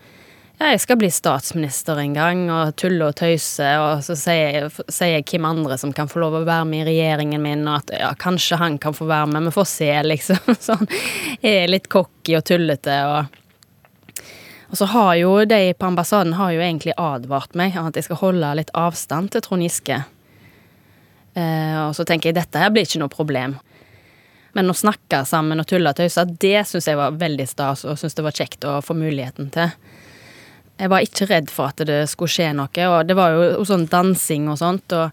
jeg 0.60 0.82
skal 0.84 0.98
bli 1.00 1.08
statsminister 1.14 2.02
en 2.02 2.14
gang, 2.18 2.42
og 2.52 2.76
tulle 2.80 3.08
og 3.08 3.16
tøyse, 3.16 3.70
og 3.80 4.04
så 4.04 4.16
sier, 4.20 4.68
sier 4.92 5.14
jeg 5.14 5.28
hvem 5.32 5.48
andre 5.48 5.78
som 5.80 5.94
kan 5.96 6.12
få 6.12 6.20
lov 6.24 6.36
å 6.42 6.44
være 6.44 6.68
med 6.68 6.84
i 6.84 6.90
regjeringen 6.92 7.44
min, 7.44 7.64
og 7.64 7.80
at 7.80 7.94
ja, 7.96 8.10
kanskje 8.20 8.60
han 8.60 8.76
kan 8.82 8.96
få 8.98 9.08
være 9.08 9.32
med, 9.32 9.48
vi 9.48 9.56
får 9.56 9.70
se, 9.72 9.92
liksom. 10.04 10.56
Sånn. 10.70 10.90
Jeg 11.40 11.64
er 11.64 11.72
litt 11.72 11.88
cocky 11.92 12.36
og 12.40 12.48
tullete 12.50 13.02
og 13.10 13.38
og 14.70 14.78
så 14.78 14.86
har 14.86 15.16
jo 15.18 15.32
de 15.50 15.74
på 15.74 15.86
ambassaden 15.88 16.36
har 16.38 16.52
jo 16.54 16.62
egentlig 16.62 16.94
advart 16.98 17.56
meg 17.58 17.74
om 17.80 17.88
at 17.90 17.96
jeg 17.98 18.06
skal 18.06 18.20
holde 18.22 18.52
litt 18.60 18.70
avstand 18.78 19.32
til 19.34 19.42
Trond 19.42 19.66
Giske. 19.66 19.98
Eh, 21.34 21.78
og 21.88 21.96
så 21.98 22.06
tenker 22.06 22.30
jeg 22.30 22.38
dette 22.38 22.62
her 22.62 22.70
blir 22.74 22.86
ikke 22.86 23.02
noe 23.02 23.10
problem. 23.10 23.56
Men 24.58 24.70
å 24.70 24.78
snakke 24.78 25.24
sammen 25.30 25.62
og 25.62 25.66
tulle 25.70 25.90
og 25.90 25.98
tøyse, 25.98 26.26
det 26.42 26.68
syns 26.70 26.90
jeg 26.90 27.00
var 27.00 27.18
veldig 27.18 27.48
stas, 27.50 27.82
og 27.86 27.98
syns 27.98 28.18
det 28.18 28.26
var 28.26 28.38
kjekt 28.38 28.66
å 28.70 28.78
få 28.86 28.98
muligheten 28.98 29.50
til. 29.54 29.74
Jeg 30.80 30.92
var 30.92 31.04
ikke 31.04 31.28
redd 31.28 31.52
for 31.52 31.74
at 31.74 31.84
det 31.88 32.06
skulle 32.08 32.32
skje 32.32 32.54
noe, 32.56 32.86
og 32.88 33.08
det 33.08 33.18
var 33.20 33.36
jo 33.36 33.66
sånn 33.68 33.84
dansing 33.92 34.48
og 34.52 34.62
sånt, 34.62 34.96
og 34.96 35.12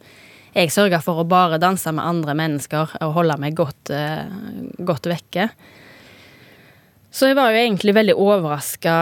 jeg 0.56 0.70
sørga 0.72 1.02
for 1.04 1.20
å 1.20 1.28
bare 1.28 1.58
danse 1.60 1.90
med 1.92 2.06
andre 2.06 2.36
mennesker 2.38 2.94
og 3.04 3.16
holde 3.18 3.36
meg 3.42 3.56
godt, 3.58 3.90
eh, 3.90 4.30
godt 4.78 5.10
vekke. 5.10 5.50
Så 7.16 7.30
jeg 7.30 7.36
var 7.36 7.50
jo 7.52 7.60
egentlig 7.60 7.94
veldig 7.96 8.14
overraska 8.20 8.94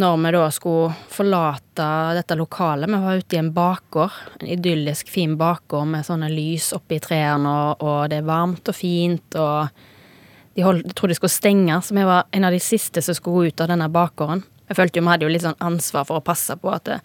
når 0.00 0.18
vi 0.22 0.32
da 0.32 0.44
skulle 0.56 0.92
forlate 1.12 1.86
dette 2.16 2.36
lokalet. 2.38 2.88
Vi 2.88 3.00
var 3.02 3.20
ute 3.20 3.36
i 3.36 3.40
en 3.42 3.52
bakgård, 3.52 4.14
en 4.40 4.52
idyllisk 4.54 5.08
fin 5.12 5.34
bakgård 5.36 5.86
med 5.86 6.06
sånne 6.06 6.30
lys 6.32 6.70
oppi 6.76 6.98
trærne, 6.98 7.48
og, 7.48 7.84
og 7.84 8.10
det 8.10 8.22
er 8.22 8.28
varmt 8.28 8.68
og 8.68 8.76
fint, 8.76 9.36
og 9.36 9.68
de 10.56 10.64
holdt, 10.64 10.86
jeg 10.88 10.96
trodde 10.98 11.14
de 11.14 11.20
skulle 11.20 11.36
stenge, 11.36 11.80
så 11.84 11.94
vi 11.94 12.06
var 12.08 12.24
en 12.32 12.48
av 12.48 12.56
de 12.56 12.62
siste 12.62 13.04
som 13.04 13.16
skulle 13.16 13.36
gå 13.36 13.52
ut 13.52 13.64
av 13.64 13.68
denne 13.72 13.90
bakgården. 13.92 14.44
Jeg 14.68 14.78
følte 14.78 15.00
jo 15.00 15.06
vi 15.06 15.12
hadde 15.12 15.26
jo 15.26 15.32
litt 15.32 15.44
sånn 15.46 15.60
ansvar 15.64 16.06
for 16.08 16.20
å 16.20 16.24
passe 16.24 16.56
på 16.60 16.72
at 16.72 16.88
det, 16.88 16.98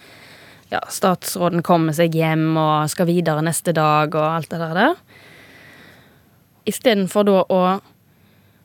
ja, 0.73 0.81
statsråden 0.89 1.63
kommer 1.65 1.95
seg 1.95 2.15
hjem 2.17 2.57
og 2.57 2.89
skal 2.91 3.07
videre 3.09 3.43
neste 3.45 3.75
dag 3.75 4.15
og 4.17 4.25
alt 4.25 4.51
det 4.51 4.59
der. 4.61 4.95
Istedenfor 6.69 7.27
da 7.27 7.39
å 7.43 7.63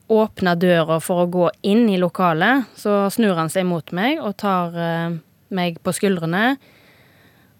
åpne 0.09 0.55
døra 0.57 0.99
for 1.05 1.25
å 1.25 1.31
gå 1.31 1.47
inn 1.69 1.89
i 1.93 1.99
lokalet, 2.01 2.69
så 2.79 3.07
snur 3.13 3.37
han 3.37 3.53
seg 3.53 3.67
mot 3.69 3.93
meg 3.93 4.23
og 4.25 4.39
tar 4.41 4.77
eh, 4.79 5.19
meg 5.53 5.81
på 5.85 5.93
skuldrene. 5.97 6.57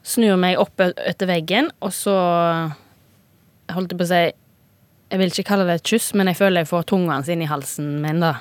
Snur 0.07 0.39
meg 0.41 0.61
opp 0.61 0.81
etter 0.81 1.29
veggen, 1.29 1.69
og 1.85 1.93
så 1.93 2.15
holdt 3.75 3.93
jeg 3.93 4.01
på 4.01 4.07
å 4.07 4.13
si 4.13 4.27
Jeg 5.09 5.21
vil 5.23 5.31
ikke 5.33 5.49
kalle 5.49 5.65
det 5.65 5.75
et 5.79 5.89
kyss, 5.89 6.11
men 6.13 6.29
jeg 6.29 6.37
føler 6.37 6.61
jeg 6.61 6.69
får 6.69 6.83
tunga 6.91 7.15
hans 7.15 7.29
inn 7.33 7.41
i 7.41 7.49
halsen 7.49 7.95
min, 8.03 8.21
da. 8.21 8.35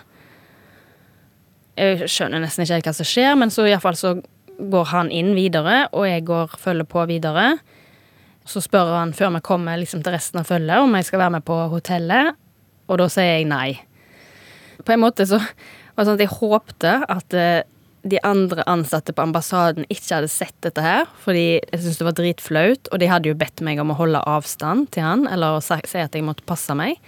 Jeg 1.78 2.10
skjønner 2.10 2.42
nesten 2.42 2.66
ikke 2.66 2.80
helt 2.80 2.90
hva 2.90 2.96
som 2.98 3.08
skjer, 3.08 3.34
men 3.38 3.54
så 3.54 3.68
iallfall 3.70 3.98
så 4.00 4.16
går 4.58 4.88
han 4.90 5.12
inn 5.14 5.36
videre, 5.38 5.84
og 5.94 6.08
jeg 6.10 6.26
går 6.26 6.56
følger 6.58 6.88
på 6.90 7.04
videre. 7.10 7.52
Så 8.48 8.64
spør 8.66 8.96
han 8.96 9.14
før 9.14 9.36
vi 9.36 9.44
kommer 9.46 9.78
liksom 9.78 10.02
til 10.02 10.16
resten 10.16 10.42
av 10.42 10.50
følget 10.50 10.82
om 10.82 10.96
jeg 10.98 11.10
skal 11.10 11.22
være 11.26 11.38
med 11.38 11.46
på 11.46 11.60
hotellet, 11.74 12.34
og 12.88 13.02
da 13.02 13.10
sier 13.12 13.38
jeg 13.38 13.52
nei 13.52 13.76
på 14.88 14.96
en 14.96 15.04
måte 15.04 15.26
så 15.28 15.40
var 15.42 16.06
det 16.06 16.08
sånn 16.08 16.18
at 16.18 16.24
jeg 16.24 16.36
håpte 16.38 16.94
at 17.12 17.36
eh, 17.38 17.66
de 18.08 18.20
andre 18.24 18.64
ansatte 18.70 19.12
på 19.16 19.24
ambassaden 19.26 19.88
ikke 19.92 20.20
hadde 20.20 20.32
sett 20.32 20.56
dette 20.64 20.84
her, 20.84 21.08
fordi 21.24 21.58
jeg 21.58 21.82
syntes 21.82 21.98
det 22.00 22.08
var 22.08 22.18
dritflaut, 22.20 22.92
og 22.94 23.02
de 23.02 23.10
hadde 23.12 23.32
jo 23.32 23.40
bedt 23.40 23.64
meg 23.66 23.82
om 23.84 23.92
å 23.92 23.98
holde 23.98 24.22
avstand 24.30 24.92
til 24.96 25.04
han, 25.04 25.26
eller 25.28 25.58
å 25.58 25.64
si 25.64 26.00
at 26.00 26.16
jeg 26.16 26.24
måtte 26.24 26.46
passe 26.48 26.76
meg. 26.78 27.02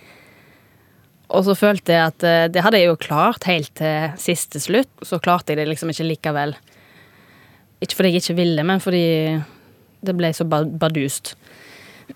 Og 1.30 1.46
så 1.46 1.54
følte 1.58 1.94
jeg 1.94 2.12
at 2.14 2.26
eh, 2.26 2.48
det 2.50 2.64
hadde 2.66 2.82
jeg 2.82 2.90
jo 2.90 3.00
klart 3.02 3.46
helt 3.50 3.72
til 3.78 4.14
siste 4.22 4.62
slutt, 4.64 4.90
så 5.06 5.22
klarte 5.22 5.54
jeg 5.54 5.62
det 5.62 5.68
liksom 5.70 5.92
ikke 5.94 6.08
likevel. 6.08 6.56
Ikke 7.84 8.00
fordi 8.00 8.14
jeg 8.14 8.24
ikke 8.24 8.40
ville, 8.42 8.66
men 8.66 8.82
fordi 8.84 9.06
det 10.06 10.16
ble 10.18 10.32
så 10.36 10.48
bardust. 10.48 11.36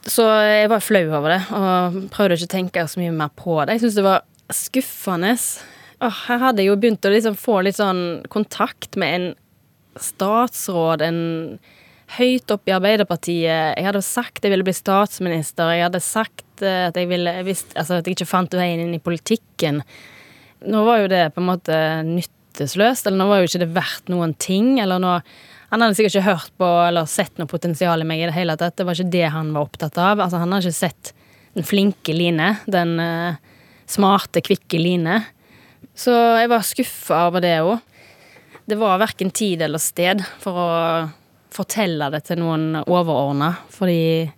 Så 0.10 0.25
jeg 0.25 0.72
var 0.72 0.82
flau 0.82 1.03
over 1.05 1.36
det, 1.36 1.41
og 1.53 2.00
prøvde 2.13 2.39
ikke 2.39 2.50
å 2.50 2.55
tenke 2.55 2.88
så 2.89 3.00
mye 3.00 3.13
mer 3.13 3.29
på 3.38 3.60
det. 3.62 3.75
Jeg 3.75 3.84
syntes 3.84 4.00
det 4.00 4.08
var 4.08 4.25
skuffende. 4.53 5.36
Åh, 6.03 6.20
her 6.27 6.41
hadde 6.48 6.63
jeg 6.63 6.72
jo 6.72 6.79
begynt 6.82 7.05
å 7.08 7.13
liksom 7.13 7.38
få 7.39 7.62
litt 7.63 7.77
sånn 7.77 8.24
kontakt 8.34 8.98
med 9.00 9.15
en 9.17 9.29
statsråd, 10.01 11.03
en 11.05 11.22
høyt 12.17 12.51
oppe 12.53 12.72
i 12.72 12.75
Arbeiderpartiet. 12.75 13.77
Jeg 13.77 13.86
hadde 13.88 14.03
sagt 14.05 14.43
jeg 14.43 14.53
ville 14.53 14.65
bli 14.65 14.75
statsminister. 14.75 15.72
Jeg 15.74 15.86
hadde 15.88 16.01
sagt 16.03 16.43
at 16.62 17.00
jeg 17.00 17.10
ville 17.10 17.33
visst, 17.48 17.74
altså 17.79 17.98
at 17.98 18.05
jeg 18.05 18.17
ikke 18.17 18.29
fant 18.29 18.53
veien 18.53 18.83
inn 18.83 18.93
i 18.93 19.01
politikken. 19.01 19.81
Nå 20.69 20.83
var 20.86 21.01
jo 21.01 21.10
det 21.12 21.24
på 21.33 21.41
en 21.41 21.50
måte 21.50 21.79
nyttesløst, 22.05 23.07
eller 23.07 23.19
nå 23.24 23.27
var 23.31 23.41
jo 23.41 23.50
ikke 23.50 23.63
det 23.63 23.74
verdt 23.74 24.13
noen 24.13 24.36
ting. 24.38 24.77
eller 24.83 25.01
nå 25.01 25.17
han 25.74 25.81
hadde 25.81 25.98
sikkert 25.98 26.13
ikke 26.13 26.29
hørt 26.29 26.51
på 26.62 26.67
eller 26.86 27.07
sett 27.10 27.39
noe 27.41 27.50
potensial 27.50 28.03
i 28.03 28.05
meg 28.05 28.19
i 28.22 28.27
det 28.29 28.36
hele 28.36 28.53
tatt. 28.62 28.75
Det 28.77 28.86
var 28.86 28.93
ikke 28.93 29.15
det 29.15 29.29
han 29.33 29.48
var 29.55 29.65
opptatt 29.65 29.95
av. 29.98 30.19
Altså, 30.22 30.38
han 30.38 30.53
hadde 30.53 30.69
ikke 30.69 30.77
sett 30.77 31.13
den 31.57 31.65
flinke 31.65 32.13
Line, 32.13 32.51
den 32.69 32.91
uh, 33.01 33.39
smarte, 33.89 34.43
kvikke 34.45 34.77
Line. 34.77 35.24
Så 35.98 36.13
jeg 36.13 36.51
var 36.51 36.67
skuffa 36.67 37.24
over 37.31 37.41
det 37.41 37.55
òg. 37.65 37.81
Det 38.69 38.77
var 38.77 39.01
verken 39.01 39.33
tid 39.33 39.65
eller 39.65 39.81
sted 39.81 40.22
for 40.43 40.62
å 40.62 40.69
fortelle 41.53 42.12
det 42.13 42.22
til 42.29 42.43
noen 42.43 42.83
overordna, 42.83 43.55
fordi 43.74 44.29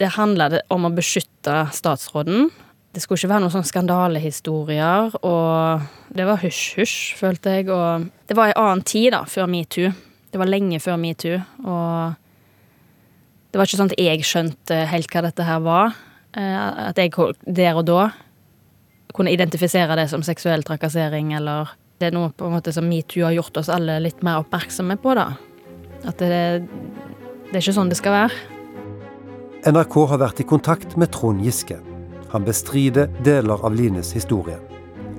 det 0.00 0.14
handla 0.16 0.48
om 0.72 0.86
å 0.88 0.92
beskytte 0.94 1.66
statsråden. 1.74 2.50
Det 2.92 3.00
skulle 3.00 3.20
ikke 3.20 3.30
være 3.32 3.44
noen 3.44 3.52
sånne 3.54 3.70
skandalehistorier, 3.70 5.14
og 5.24 5.84
det 6.12 6.26
var 6.28 6.42
hysj-hysj, 6.42 6.96
følte 7.16 7.56
jeg. 7.56 7.68
Og 7.72 8.08
det 8.28 8.36
var 8.36 8.50
ei 8.50 8.58
annen 8.60 8.84
tid, 8.84 9.12
da, 9.14 9.22
før 9.28 9.48
metoo. 9.52 9.92
Det 10.32 10.40
var 10.40 10.48
lenge 10.48 10.80
før 10.80 10.98
metoo, 11.00 11.38
og 11.64 12.18
det 13.52 13.60
var 13.60 13.68
ikke 13.68 13.80
sånn 13.82 13.92
at 13.92 14.00
jeg 14.00 14.24
skjønte 14.24 14.78
helt 14.88 15.12
hva 15.12 15.24
dette 15.26 15.44
her 15.44 15.64
var. 15.64 15.96
Eh, 16.36 16.68
at 16.88 17.00
jeg 17.00 17.12
der 17.44 17.76
og 17.76 17.84
da 17.88 18.06
kunne 19.12 19.32
identifisere 19.32 19.96
det 19.98 20.06
som 20.08 20.24
seksuell 20.24 20.64
trakassering, 20.64 21.34
eller 21.36 21.74
det 22.00 22.08
er 22.08 22.16
noe 22.16 22.32
på 22.32 22.48
en 22.48 22.56
måte 22.56 22.72
som 22.72 22.88
metoo 22.88 23.26
har 23.26 23.36
gjort 23.36 23.60
oss 23.60 23.68
alle 23.72 24.00
litt 24.04 24.24
mer 24.24 24.40
oppmerksomme 24.40 24.96
på, 25.00 25.12
da. 25.16 25.30
At 26.08 26.20
det, 26.20 26.64
det 26.64 27.54
er 27.54 27.60
ikke 27.60 27.76
sånn 27.76 27.92
det 27.92 28.00
skal 28.00 28.16
være. 28.16 28.51
NRK 29.62 29.94
har 30.10 30.18
vært 30.18 30.40
i 30.42 30.44
kontakt 30.50 30.96
med 30.98 31.12
Trond 31.14 31.38
Giske. 31.46 31.76
Han 32.32 32.42
bestrider 32.42 33.06
deler 33.22 33.62
av 33.62 33.70
Lines 33.78 34.10
historie. 34.10 34.58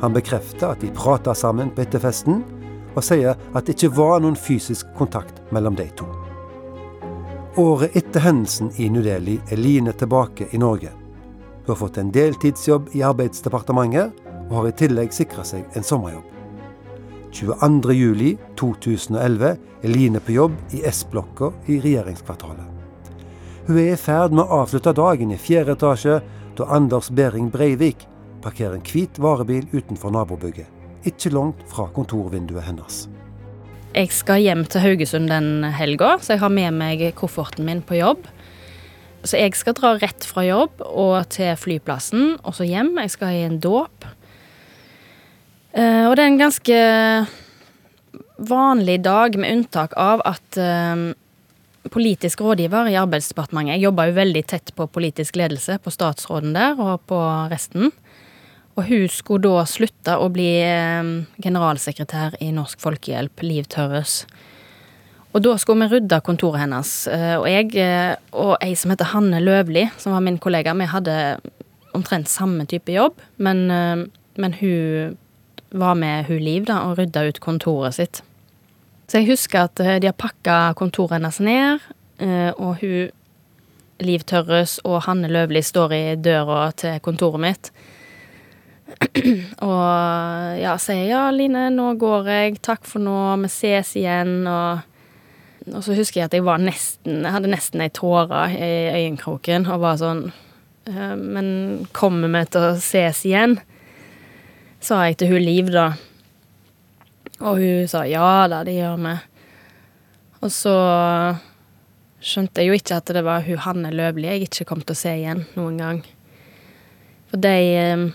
Han 0.01 0.12
bekrefter 0.12 0.73
at 0.73 0.81
de 0.83 0.89
prata 0.91 1.31
sammen 1.31 1.71
på 1.71 1.79
etterfesten, 1.85 2.43
og 2.91 3.00
sier 3.07 3.39
at 3.39 3.63
det 3.63 3.77
ikke 3.77 3.95
var 3.95 4.19
noen 4.19 4.35
fysisk 4.35 4.83
kontakt 4.97 5.39
mellom 5.55 5.79
de 5.79 5.88
to. 5.95 6.03
Året 7.55 7.95
etter 7.95 8.19
hendelsen 8.25 8.67
i 8.83 8.91
New 8.91 9.00
Delhi 9.05 9.38
er 9.47 9.63
Line 9.63 9.95
tilbake 9.95 10.51
i 10.51 10.59
Norge. 10.59 10.91
Hun 10.91 11.71
har 11.71 11.79
fått 11.79 12.03
en 12.03 12.12
deltidsjobb 12.12 12.91
i 13.00 13.01
Arbeidsdepartementet, 13.07 14.12
og 14.50 14.53
har 14.57 14.67
i 14.73 14.79
tillegg 14.83 15.15
sikra 15.15 15.47
seg 15.47 15.63
en 15.71 15.88
sommerjobb. 15.88 16.27
22.07.2011 17.31 19.55
er 19.55 19.89
Line 19.95 20.19
på 20.19 20.35
jobb 20.35 20.59
i 20.75 20.83
S-blokka 20.91 21.55
i 21.71 21.79
regjeringskvartalet. 21.79 22.73
Hun 23.63 23.77
er 23.79 23.93
i 23.93 24.00
ferd 24.00 24.34
med 24.36 24.43
å 24.43 24.58
avslutte 24.60 24.91
dagen 24.91 25.29
i 25.32 25.39
fjerde 25.39 25.77
etasje 25.77 26.17
da 26.58 26.65
Anders 26.75 27.08
Behring 27.15 27.46
Breivik 27.48 28.01
parkerer 28.43 28.75
en 28.75 28.84
hvit 28.84 29.15
varebil 29.24 29.70
utenfor 29.72 30.12
nabobygget, 30.12 30.67
ikke 31.08 31.32
langt 31.32 31.62
fra 31.72 31.86
kontorvinduet 31.96 32.65
hennes. 32.67 33.05
Jeg 33.96 34.12
skal 34.12 34.43
hjem 34.43 34.65
til 34.67 34.84
Haugesund 34.84 35.32
den 35.32 35.63
helga, 35.77 36.17
så 36.20 36.36
jeg 36.36 36.43
har 36.43 36.51
med 36.51 36.75
meg 36.75 37.05
kofferten 37.15 37.63
min 37.63 37.79
på 37.79 38.01
jobb. 38.01 38.27
Så 39.24 39.39
jeg 39.39 39.55
skal 39.55 39.77
dra 39.79 39.93
rett 39.96 40.27
fra 40.27 40.43
jobb 40.43 40.84
og 40.84 41.24
til 41.32 41.55
flyplassen, 41.55 42.36
og 42.43 42.60
så 42.60 42.67
hjem. 42.67 42.98
Jeg 43.00 43.15
skal 43.15 43.32
i 43.32 43.46
en 43.48 43.62
dåp. 43.63 44.12
Uh, 45.72 46.10
og 46.10 46.17
det 46.17 46.25
er 46.25 46.32
en 46.34 46.41
ganske 46.41 46.79
vanlig 48.43 49.00
dag, 49.08 49.39
med 49.39 49.55
unntak 49.55 49.96
av 49.96 50.20
at 50.27 50.60
uh, 50.60 51.13
politisk 51.92 52.42
rådgiver 52.42 52.88
i 52.92 52.96
Arbeidsdepartementet 53.00 53.75
Jeg 53.75 53.84
jobba 53.88 54.08
jo 54.08 54.16
veldig 54.16 54.44
tett 54.48 54.72
på 54.78 54.88
politisk 54.88 55.36
ledelse, 55.36 55.80
på 55.84 55.92
statsråden 55.92 56.56
der 56.56 56.80
og 56.80 57.04
på 57.10 57.20
resten. 57.52 57.92
Og 58.78 58.88
hun 58.88 59.10
skulle 59.12 59.44
da 59.44 59.68
slutte 59.70 60.16
å 60.18 60.30
bli 60.34 60.50
uh, 60.63 61.28
generalsekretær 61.44 62.40
i 62.42 62.50
Norsk 62.56 62.82
Folkehjelp, 62.82 63.44
Liv 63.46 63.68
Tørres. 63.70 64.24
Og 65.34 65.42
da 65.42 65.56
skulle 65.58 65.88
vi 65.88 65.98
rydde 65.98 66.20
kontoret 66.25 66.62
hennes. 66.62 66.92
Eh, 67.10 67.36
og 67.40 67.48
jeg 67.50 67.72
eh, 67.82 68.13
og 68.38 68.54
ei 68.62 68.75
som 68.78 68.94
heter 68.94 69.10
Hanne 69.16 69.42
Løvli, 69.42 69.88
som 69.98 70.13
var 70.13 70.22
min 70.25 70.38
kollega, 70.42 70.75
vi 70.78 70.90
hadde 70.90 71.16
omtrent 71.98 72.30
samme 72.30 72.68
type 72.70 72.94
jobb, 72.94 73.18
men, 73.42 73.66
eh, 73.74 74.04
men 74.38 74.58
hun 74.60 75.18
var 75.74 75.98
med 75.98 76.30
hun 76.30 76.38
Liv 76.38 76.70
da, 76.70 76.84
og 76.86 77.00
rydda 77.02 77.25
ut 77.32 77.42
kontoret 77.42 77.98
sitt. 77.98 78.22
Så 79.07 79.19
jeg 79.19 79.29
husker 79.33 79.67
at 79.67 79.81
de 79.81 80.07
har 80.07 80.15
pakka 80.17 80.74
kontoret 80.79 81.17
hennes 81.17 81.39
ned, 81.43 81.83
og 82.55 82.79
hun 82.79 83.12
Liv 84.03 84.24
Tørres 84.27 84.79
og 84.88 85.03
Hanne 85.05 85.29
Løvli 85.31 85.62
står 85.63 85.93
i 85.95 86.03
døra 86.19 86.72
til 86.77 87.01
kontoret 87.03 87.43
mitt. 87.43 87.69
og 89.63 90.57
ja, 90.60 90.74
sier 90.81 91.05
ja, 91.07 91.22
Line, 91.33 91.69
nå 91.74 91.93
går 92.01 92.31
jeg, 92.31 92.57
takk 92.65 92.88
for 92.89 93.03
nå, 93.03 93.17
vi 93.43 93.51
ses 93.51 93.95
igjen, 94.00 94.41
og 94.50 94.89
og 95.72 95.79
så 95.86 95.95
husker 95.95 96.19
jeg 96.19 96.27
at 96.27 96.33
jeg 96.36 96.43
var 96.43 96.60
nesten 96.60 97.22
Jeg 97.24 97.31
hadde 97.31 97.51
nesten 97.53 97.79
ei 97.83 97.91
tåre 97.95 98.50
i 98.51 98.72
øyenkroken 98.98 99.63
og 99.72 99.83
var 99.86 100.00
sånn 100.01 100.25
«Eh, 100.89 101.13
Men 101.15 101.86
kommer 101.95 102.27
vi 102.33 102.41
til 102.51 102.65
å 102.67 102.74
ses 102.83 103.22
igjen? 103.24 103.55
Sa 104.83 105.05
jeg 105.07 105.22
til 105.22 105.31
hun 105.31 105.45
Liv, 105.45 105.72
da. 105.72 105.93
Og 107.43 107.59
hun 107.59 107.88
sa 107.91 108.05
ja 108.07 108.47
da, 108.47 108.63
det 108.63 108.77
gjør 108.77 109.00
vi. 109.03 109.13
Og 110.43 110.51
så 110.51 110.75
skjønte 112.23 112.63
jeg 112.63 112.71
jo 112.71 112.77
ikke 112.79 113.00
at 113.00 113.12
det 113.15 113.23
var 113.25 113.43
hun 113.43 113.63
Hanne 113.65 113.91
Løvli 113.95 114.29
jeg 114.29 114.47
ikke 114.47 114.67
kom 114.69 114.83
til 114.83 114.95
å 114.95 115.00
se 115.00 115.15
igjen 115.19 115.43
noen 115.57 115.79
gang. 115.81 116.01
For 117.31 117.43
de 117.43 117.53
eh, 117.79 118.05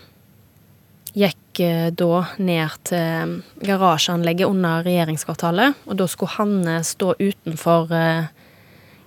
gikk 1.18 1.60
eh, 1.64 1.88
da 1.92 2.22
ned 2.40 2.76
til 2.88 3.36
garasjeanlegget 3.68 4.48
under 4.48 4.84
regjeringskvartalet. 4.86 5.80
Og 5.88 6.00
da 6.00 6.08
skulle 6.08 6.36
Hanne 6.38 6.78
stå 6.86 7.14
utenfor 7.18 7.92
eh, 7.96 8.28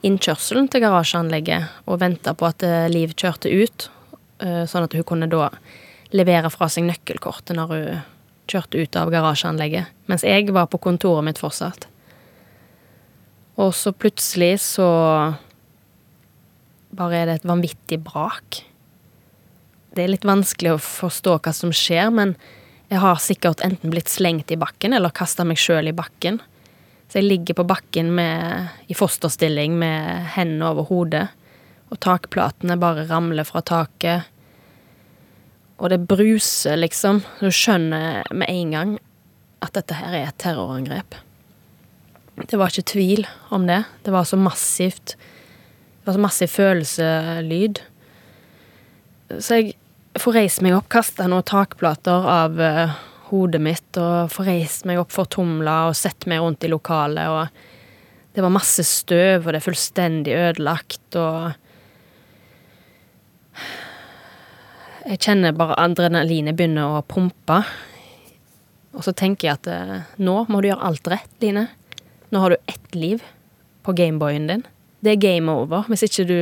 innkjørselen 0.05 0.69
til 0.69 0.85
garasjeanlegget 0.85 1.85
og 1.87 2.01
vente 2.01 2.33
på 2.37 2.49
at 2.49 2.65
Liv 2.89 3.13
kjørte 3.13 3.51
ut, 3.53 3.85
sånn 4.41 4.87
at 4.87 4.95
hun 4.97 5.05
kunne 5.05 5.27
da 5.29 5.51
levere 6.17 6.49
fra 6.49 6.65
seg 6.73 6.87
nøkkelkortet 6.87 7.53
når 7.53 7.73
hun 7.75 7.99
kjørt 8.49 8.75
ut 8.75 8.97
av 8.99 9.11
garasjeanlegget. 9.13 9.91
Mens 10.09 10.25
jeg 10.27 10.49
var 10.53 10.69
på 10.71 10.81
kontoret 10.81 11.25
mitt 11.27 11.41
fortsatt. 11.41 11.87
Og 13.61 13.73
så 13.75 13.93
plutselig 13.93 14.57
så 14.63 14.89
Bare 16.91 17.21
er 17.21 17.29
det 17.29 17.33
et 17.37 17.45
vanvittig 17.47 18.01
brak. 18.03 18.57
Det 19.95 20.03
er 20.03 20.09
litt 20.11 20.25
vanskelig 20.27 20.73
å 20.73 20.81
forstå 20.83 21.37
hva 21.37 21.53
som 21.55 21.71
skjer, 21.71 22.09
men 22.11 22.33
jeg 22.91 22.99
har 22.99 23.21
sikkert 23.23 23.63
enten 23.63 23.93
blitt 23.93 24.11
slengt 24.11 24.51
i 24.51 24.57
bakken 24.59 24.91
eller 24.97 25.13
kasta 25.15 25.45
meg 25.47 25.59
sjøl 25.59 25.87
i 25.87 25.95
bakken. 25.95 26.41
Så 27.07 27.21
jeg 27.21 27.29
ligger 27.29 27.57
på 27.61 27.67
bakken 27.67 28.11
med, 28.15 28.67
i 28.91 28.95
fosterstilling 28.95 29.77
med 29.79 30.27
hendene 30.35 30.73
over 30.73 30.89
hodet, 30.89 31.25
og 31.91 31.99
takplatene 32.03 32.75
bare 32.79 33.07
ramler 33.07 33.47
fra 33.47 33.63
taket. 33.63 34.27
Og 35.81 35.89
det 35.89 36.03
bruser, 36.05 36.77
liksom. 36.77 37.23
Du 37.41 37.49
skjønner 37.49 38.27
med 38.29 38.49
en 38.53 38.73
gang 38.75 38.95
at 39.65 39.73
dette 39.77 39.97
her 39.97 40.13
er 40.13 40.29
et 40.29 40.39
terrorangrep. 40.41 41.17
Det 42.37 42.57
var 42.57 42.71
ikke 42.71 42.91
tvil 42.93 43.25
om 43.53 43.65
det. 43.69 43.83
Det 44.05 44.13
var 44.13 44.25
så 44.29 44.37
massivt. 44.37 45.15
Det 45.17 46.09
var 46.09 46.17
så 46.17 46.21
massiv 46.21 46.53
følelselyd. 46.53 47.81
Så 49.39 49.57
jeg 49.57 50.21
får 50.21 50.37
reist 50.37 50.61
meg 50.65 50.75
opp, 50.75 50.89
kasta 50.91 51.27
noen 51.29 51.45
takplater 51.47 52.25
av 52.29 52.57
uh, 52.59 52.95
hodet 53.31 53.61
mitt 53.63 53.99
og 53.99 54.31
får 54.33 54.49
reist 54.49 54.87
meg 54.89 54.99
opp 55.01 55.13
fortumla 55.15 55.77
og 55.89 55.97
sett 55.97 56.27
meg 56.29 56.43
rundt 56.43 56.65
i 56.67 56.71
lokalet, 56.71 57.31
og 57.31 58.35
det 58.35 58.43
var 58.43 58.53
masse 58.53 58.83
støv, 58.87 59.45
og 59.45 59.51
det 59.51 59.59
er 59.59 59.65
fullstendig 59.65 60.35
ødelagt, 60.35 61.15
og 61.19 61.51
Jeg 65.01 65.17
kjenner 65.25 65.55
bare 65.57 65.77
adrenalinet 65.81 66.57
begynner 66.57 66.99
å 66.99 67.05
pumpe. 67.07 67.61
Og 68.91 69.05
så 69.05 69.13
tenker 69.17 69.47
jeg 69.47 69.57
at 69.57 69.69
uh, 69.71 70.09
nå 70.21 70.35
må 70.51 70.61
du 70.61 70.69
gjøre 70.69 70.89
alt 70.91 71.07
rett, 71.09 71.31
Line. 71.41 71.67
Nå 72.31 72.43
har 72.43 72.53
du 72.53 72.69
ett 72.69 72.95
liv 72.95 73.23
på 73.85 73.95
Gameboyen 73.97 74.45
din. 74.49 74.65
Det 75.01 75.15
er 75.15 75.23
game 75.23 75.51
over 75.51 75.87
hvis 75.89 76.05
ikke 76.05 76.27
du 76.29 76.37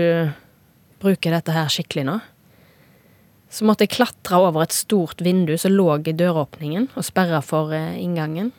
bruker 1.00 1.32
dette 1.32 1.56
her 1.56 1.72
skikkelig 1.72 2.04
nå. 2.10 2.18
Så 3.50 3.66
måtte 3.66 3.86
jeg 3.86 3.96
klatre 3.96 4.42
over 4.44 4.66
et 4.66 4.76
stort 4.76 5.24
vindu 5.26 5.56
som 5.58 5.74
lå 5.74 5.88
i 6.04 6.14
døråpningen, 6.14 6.92
og 7.00 7.08
sperre 7.08 7.40
for 7.46 7.72
uh, 7.72 7.96
inngangen. 7.96 8.52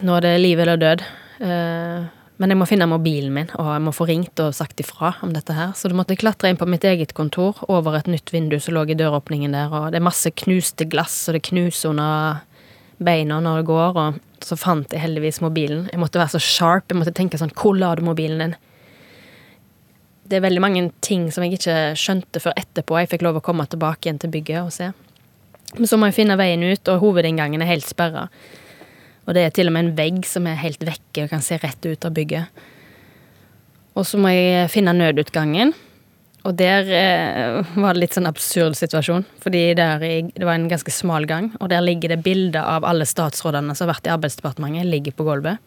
Nå 0.00 0.16
er 0.16 0.28
det 0.28 0.36
liv 0.40 0.62
eller 0.62 0.80
død. 0.80 1.04
Uh, 1.42 2.06
men 2.40 2.54
jeg 2.54 2.56
må 2.56 2.64
finne 2.64 2.88
mobilen 2.88 3.34
min, 3.36 3.50
og 3.60 3.66
jeg 3.68 3.82
må 3.84 3.92
få 3.92 4.06
ringt 4.08 4.40
og 4.40 4.54
sagt 4.56 4.80
ifra 4.80 5.10
om 5.20 5.34
dette 5.34 5.52
her. 5.52 5.74
Så 5.76 5.90
da 5.90 5.96
måtte 5.98 6.14
jeg 6.14 6.22
klatre 6.22 6.48
inn 6.48 6.56
på 6.60 6.68
mitt 6.72 6.86
eget 6.88 7.12
kontor, 7.16 7.58
over 7.68 7.98
et 7.98 8.08
nytt 8.08 8.32
vindu 8.32 8.56
som 8.56 8.78
lå 8.78 8.86
i 8.88 8.96
døråpningen 8.96 9.52
der, 9.52 9.68
og 9.68 9.90
det 9.92 10.00
er 10.00 10.06
masse 10.06 10.32
knuste 10.44 10.86
glass, 10.88 11.18
og 11.28 11.36
det 11.36 11.44
knuser 11.50 11.92
under 11.92 12.40
beina 13.00 13.42
når 13.44 13.60
det 13.60 13.68
går, 13.68 14.00
og 14.00 14.44
så 14.44 14.56
fant 14.56 14.96
jeg 14.96 15.02
heldigvis 15.02 15.42
mobilen. 15.44 15.84
Jeg 15.92 16.00
måtte 16.00 16.20
være 16.20 16.32
så 16.38 16.40
sharp, 16.40 16.88
jeg 16.88 17.00
måtte 17.02 17.14
tenke 17.16 17.40
sånn 17.40 17.52
Hvor 17.52 17.76
la 17.76 17.92
du 17.96 18.04
mobilen 18.08 18.40
din? 18.40 18.56
Det 20.30 20.38
er 20.38 20.46
veldig 20.46 20.62
mange 20.64 20.86
ting 21.04 21.28
som 21.34 21.44
jeg 21.44 21.58
ikke 21.58 21.76
skjønte 21.98 22.40
før 22.40 22.56
etterpå. 22.56 22.96
Jeg 23.02 23.10
fikk 23.10 23.24
lov 23.26 23.40
å 23.40 23.44
komme 23.44 23.66
tilbake 23.68 24.06
igjen 24.06 24.20
til 24.22 24.32
bygget 24.32 24.62
og 24.62 24.72
se. 24.72 24.92
Men 25.76 25.90
så 25.90 25.98
må 25.98 26.08
jeg 26.08 26.22
finne 26.22 26.38
veien 26.40 26.62
ut, 26.64 26.88
og 26.88 27.02
hovedinngangen 27.02 27.60
er 27.60 27.68
helt 27.68 27.88
sperra. 27.88 28.28
Og 29.30 29.36
det 29.36 29.44
er 29.46 29.52
til 29.54 29.70
og 29.70 29.76
med 29.76 29.84
en 29.84 29.94
vegg 29.94 30.24
som 30.26 30.48
er 30.50 30.58
helt 30.58 30.80
vekke 30.82 31.22
og 31.22 31.30
kan 31.30 31.42
se 31.44 31.54
rett 31.62 31.86
ut 31.86 32.02
av 32.02 32.10
bygget. 32.16 32.64
Og 33.94 34.02
så 34.08 34.18
må 34.18 34.32
jeg 34.34 34.72
finne 34.74 34.90
nødutgangen. 34.96 35.70
Og 36.48 36.56
der 36.58 36.88
eh, 36.96 37.70
var 37.78 37.94
det 37.94 38.02
litt 38.02 38.16
sånn 38.16 38.26
absurd 38.26 38.74
situasjon, 38.74 39.22
fordi 39.44 39.60
der 39.78 40.02
det 40.02 40.42
var 40.42 40.56
en 40.56 40.66
ganske 40.72 40.90
smal 40.90 41.28
gang, 41.30 41.52
og 41.60 41.68
der 41.70 41.84
ligger 41.84 42.10
det 42.10 42.24
bilder 42.24 42.64
av 42.64 42.86
alle 42.88 43.06
statsrådene 43.06 43.76
som 43.76 43.86
har 43.86 43.92
vært 43.92 44.08
i 44.08 44.14
Arbeidsdepartementet, 44.16 44.88
ligger 44.88 45.14
på 45.14 45.26
gulvet. 45.28 45.60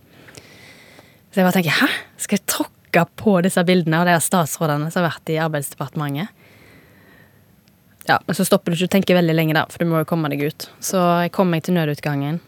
Så 1.32 1.39
jeg 1.39 1.48
bare 1.48 1.55
tenker 1.62 1.77
hæ? 1.77 1.91
Skal 2.20 2.41
jeg 2.41 2.48
tråkke 2.50 3.05
på 3.22 3.39
disse 3.46 3.63
bildene 3.70 4.01
av 4.01 4.10
de 4.10 4.17
statsrådene 4.25 4.89
som 4.91 5.05
har 5.05 5.13
vært 5.13 5.32
i 5.32 5.39
Arbeidsdepartementet? 5.46 6.39
Ja, 8.10 8.17
men 8.25 8.36
så 8.36 8.43
stopper 8.43 8.74
du 8.74 8.75
ikke 8.75 8.89
å 8.89 8.96
tenke 8.98 9.15
veldig 9.15 9.38
lenge, 9.38 9.55
der, 9.55 9.70
for 9.72 9.79
du 9.79 9.93
må 9.93 10.01
jo 10.01 10.10
komme 10.10 10.34
deg 10.34 10.41
ut. 10.50 10.67
Så 10.84 10.99
jeg 11.23 11.32
kom 11.38 11.54
meg 11.54 11.63
til 11.63 11.78
nødutgangen 11.78 12.41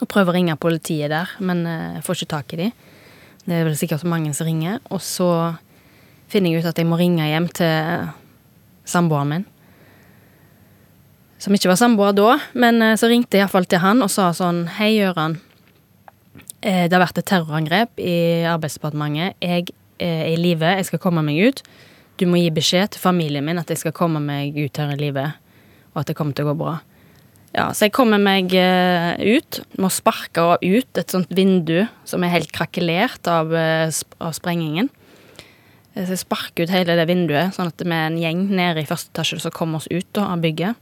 og 0.00 0.08
prøver 0.08 0.32
å 0.32 0.36
ringe 0.38 0.56
politiet 0.60 1.12
der, 1.12 1.30
men 1.44 1.64
eh, 1.68 2.00
får 2.04 2.20
ikke 2.20 2.32
tak 2.34 2.54
i 2.54 2.60
de. 2.64 2.70
Det 3.44 3.56
er 3.56 3.66
vel 3.66 3.76
sikkert 3.78 4.06
mange 4.08 4.32
som 4.36 4.48
ringer. 4.48 4.80
Og 4.92 5.02
så 5.04 5.28
finner 6.30 6.52
jeg 6.52 6.62
ut 6.62 6.70
at 6.70 6.78
jeg 6.78 6.88
må 6.88 6.98
ringe 7.00 7.26
hjem 7.26 7.48
til 7.56 8.10
samboeren 8.88 9.34
min. 9.34 9.46
Som 11.40 11.56
ikke 11.56 11.70
var 11.70 11.80
samboer 11.80 12.16
da, 12.16 12.34
men 12.52 12.82
uh, 12.84 12.96
så 13.00 13.08
ringte 13.08 13.38
jeg 13.38 13.46
iallfall 13.46 13.64
til 13.68 13.80
han 13.80 14.04
og 14.04 14.10
sa 14.12 14.28
sånn 14.36 14.66
Hei, 14.76 14.92
Gøran. 14.98 15.38
Eh, 16.60 16.84
det 16.84 16.92
har 16.92 17.00
vært 17.00 17.22
et 17.22 17.28
terrorangrep 17.30 18.02
i 18.04 18.16
Arbeidsdepartementet. 18.44 19.38
Jeg 19.40 19.70
er 20.00 20.26
i 20.28 20.36
live, 20.36 20.76
jeg 20.76 20.90
skal 20.90 21.00
komme 21.00 21.24
meg 21.24 21.40
ut. 21.40 21.62
Du 22.20 22.26
må 22.28 22.36
gi 22.42 22.50
beskjed 22.52 22.92
til 22.92 23.00
familien 23.00 23.46
min 23.46 23.60
at 23.60 23.72
jeg 23.72 23.80
skal 23.80 23.96
komme 23.96 24.20
meg 24.20 24.56
ut 24.58 24.76
her 24.76 24.92
i 24.92 25.00
livet, 25.00 25.40
og 25.94 26.02
at 26.02 26.10
det 26.10 26.16
kommer 26.18 26.36
til 26.36 26.44
å 26.44 26.52
gå 26.52 26.58
bra. 26.60 26.74
Ja, 27.50 27.72
så 27.74 27.88
jeg 27.88 27.94
kommer 27.96 28.20
meg 28.22 28.52
eh, 28.54 29.18
ut. 29.18 29.60
Må 29.82 29.90
sparke 29.90 30.54
ut 30.62 31.00
et 31.00 31.10
sånt 31.10 31.32
vindu 31.34 31.82
som 32.06 32.22
er 32.22 32.34
helt 32.36 32.52
krakelert 32.54 33.26
av, 33.30 33.50
av 33.52 34.34
sprengingen. 34.36 34.90
Så 35.94 36.14
jeg 36.14 36.22
sparker 36.22 36.64
ut 36.64 36.72
hele 36.72 36.94
det 36.94 37.08
vinduet, 37.10 37.50
sånn 37.56 37.72
at 37.72 37.82
vi 37.82 37.90
er 37.90 38.06
en 38.06 38.20
gjeng 38.20 38.44
nede 38.54 38.84
i 38.84 38.86
første 38.86 39.10
etasje 39.10 39.40
som 39.42 39.54
kommer 39.54 39.80
oss 39.80 39.90
ut 39.90 40.20
av 40.22 40.38
bygget. 40.42 40.78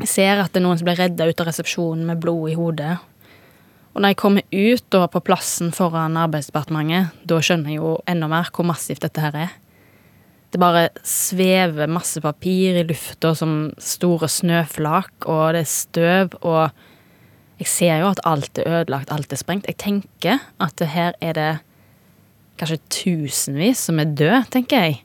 Jeg 0.00 0.08
ser 0.08 0.40
at 0.40 0.54
det 0.54 0.62
er 0.62 0.64
noen 0.64 0.78
som 0.80 0.86
blir 0.86 1.00
redda 1.00 1.26
ut 1.28 1.42
av 1.42 1.50
resepsjonen 1.50 2.06
med 2.08 2.20
blod 2.22 2.52
i 2.52 2.56
hodet. 2.56 2.94
Og 3.90 4.00
når 4.00 4.12
jeg 4.12 4.20
kommer 4.22 4.46
ut 4.54 4.84
da 4.94 5.02
på 5.10 5.22
plassen 5.26 5.74
foran 5.74 6.16
Arbeidsdepartementet, 6.20 7.10
da 7.26 7.40
skjønner 7.42 7.74
jeg 7.74 7.82
jo 7.82 7.96
enda 8.08 8.30
mer 8.30 8.48
hvor 8.54 8.68
massivt 8.70 9.02
dette 9.04 9.24
her 9.24 9.36
er. 9.48 9.50
Det 10.50 10.58
bare 10.58 10.88
svever 11.06 11.90
masse 11.90 12.18
papir 12.22 12.80
i 12.80 12.86
lufta 12.88 13.34
som 13.38 13.68
store 13.78 14.26
snøflak, 14.26 15.12
og 15.30 15.54
det 15.54 15.62
er 15.62 15.70
støv, 15.70 16.34
og 16.42 16.72
jeg 17.60 17.70
ser 17.70 18.00
jo 18.00 18.08
at 18.10 18.22
alt 18.26 18.58
er 18.58 18.66
ødelagt, 18.80 19.12
alt 19.14 19.30
er 19.30 19.38
sprengt. 19.38 19.68
Jeg 19.70 19.78
tenker 19.78 20.42
at 20.58 20.82
her 20.90 21.14
er 21.22 21.36
det 21.38 21.50
kanskje 22.58 22.80
tusenvis 22.90 23.86
som 23.86 24.02
er 24.02 24.10
døde, 24.10 24.42
tenker 24.50 24.88
jeg. 24.88 25.00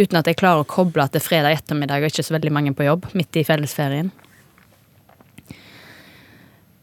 Uten 0.00 0.18
at 0.18 0.26
jeg 0.28 0.40
klarer 0.40 0.64
å 0.64 0.68
koble 0.68 1.04
at 1.04 1.14
det 1.14 1.22
er 1.22 1.28
fredag 1.28 1.60
ettermiddag 1.60 2.02
og 2.02 2.10
ikke 2.10 2.26
så 2.26 2.34
veldig 2.34 2.52
mange 2.52 2.74
på 2.76 2.88
jobb 2.88 3.06
midt 3.16 3.38
i 3.38 3.46
fellesferien. 3.46 4.10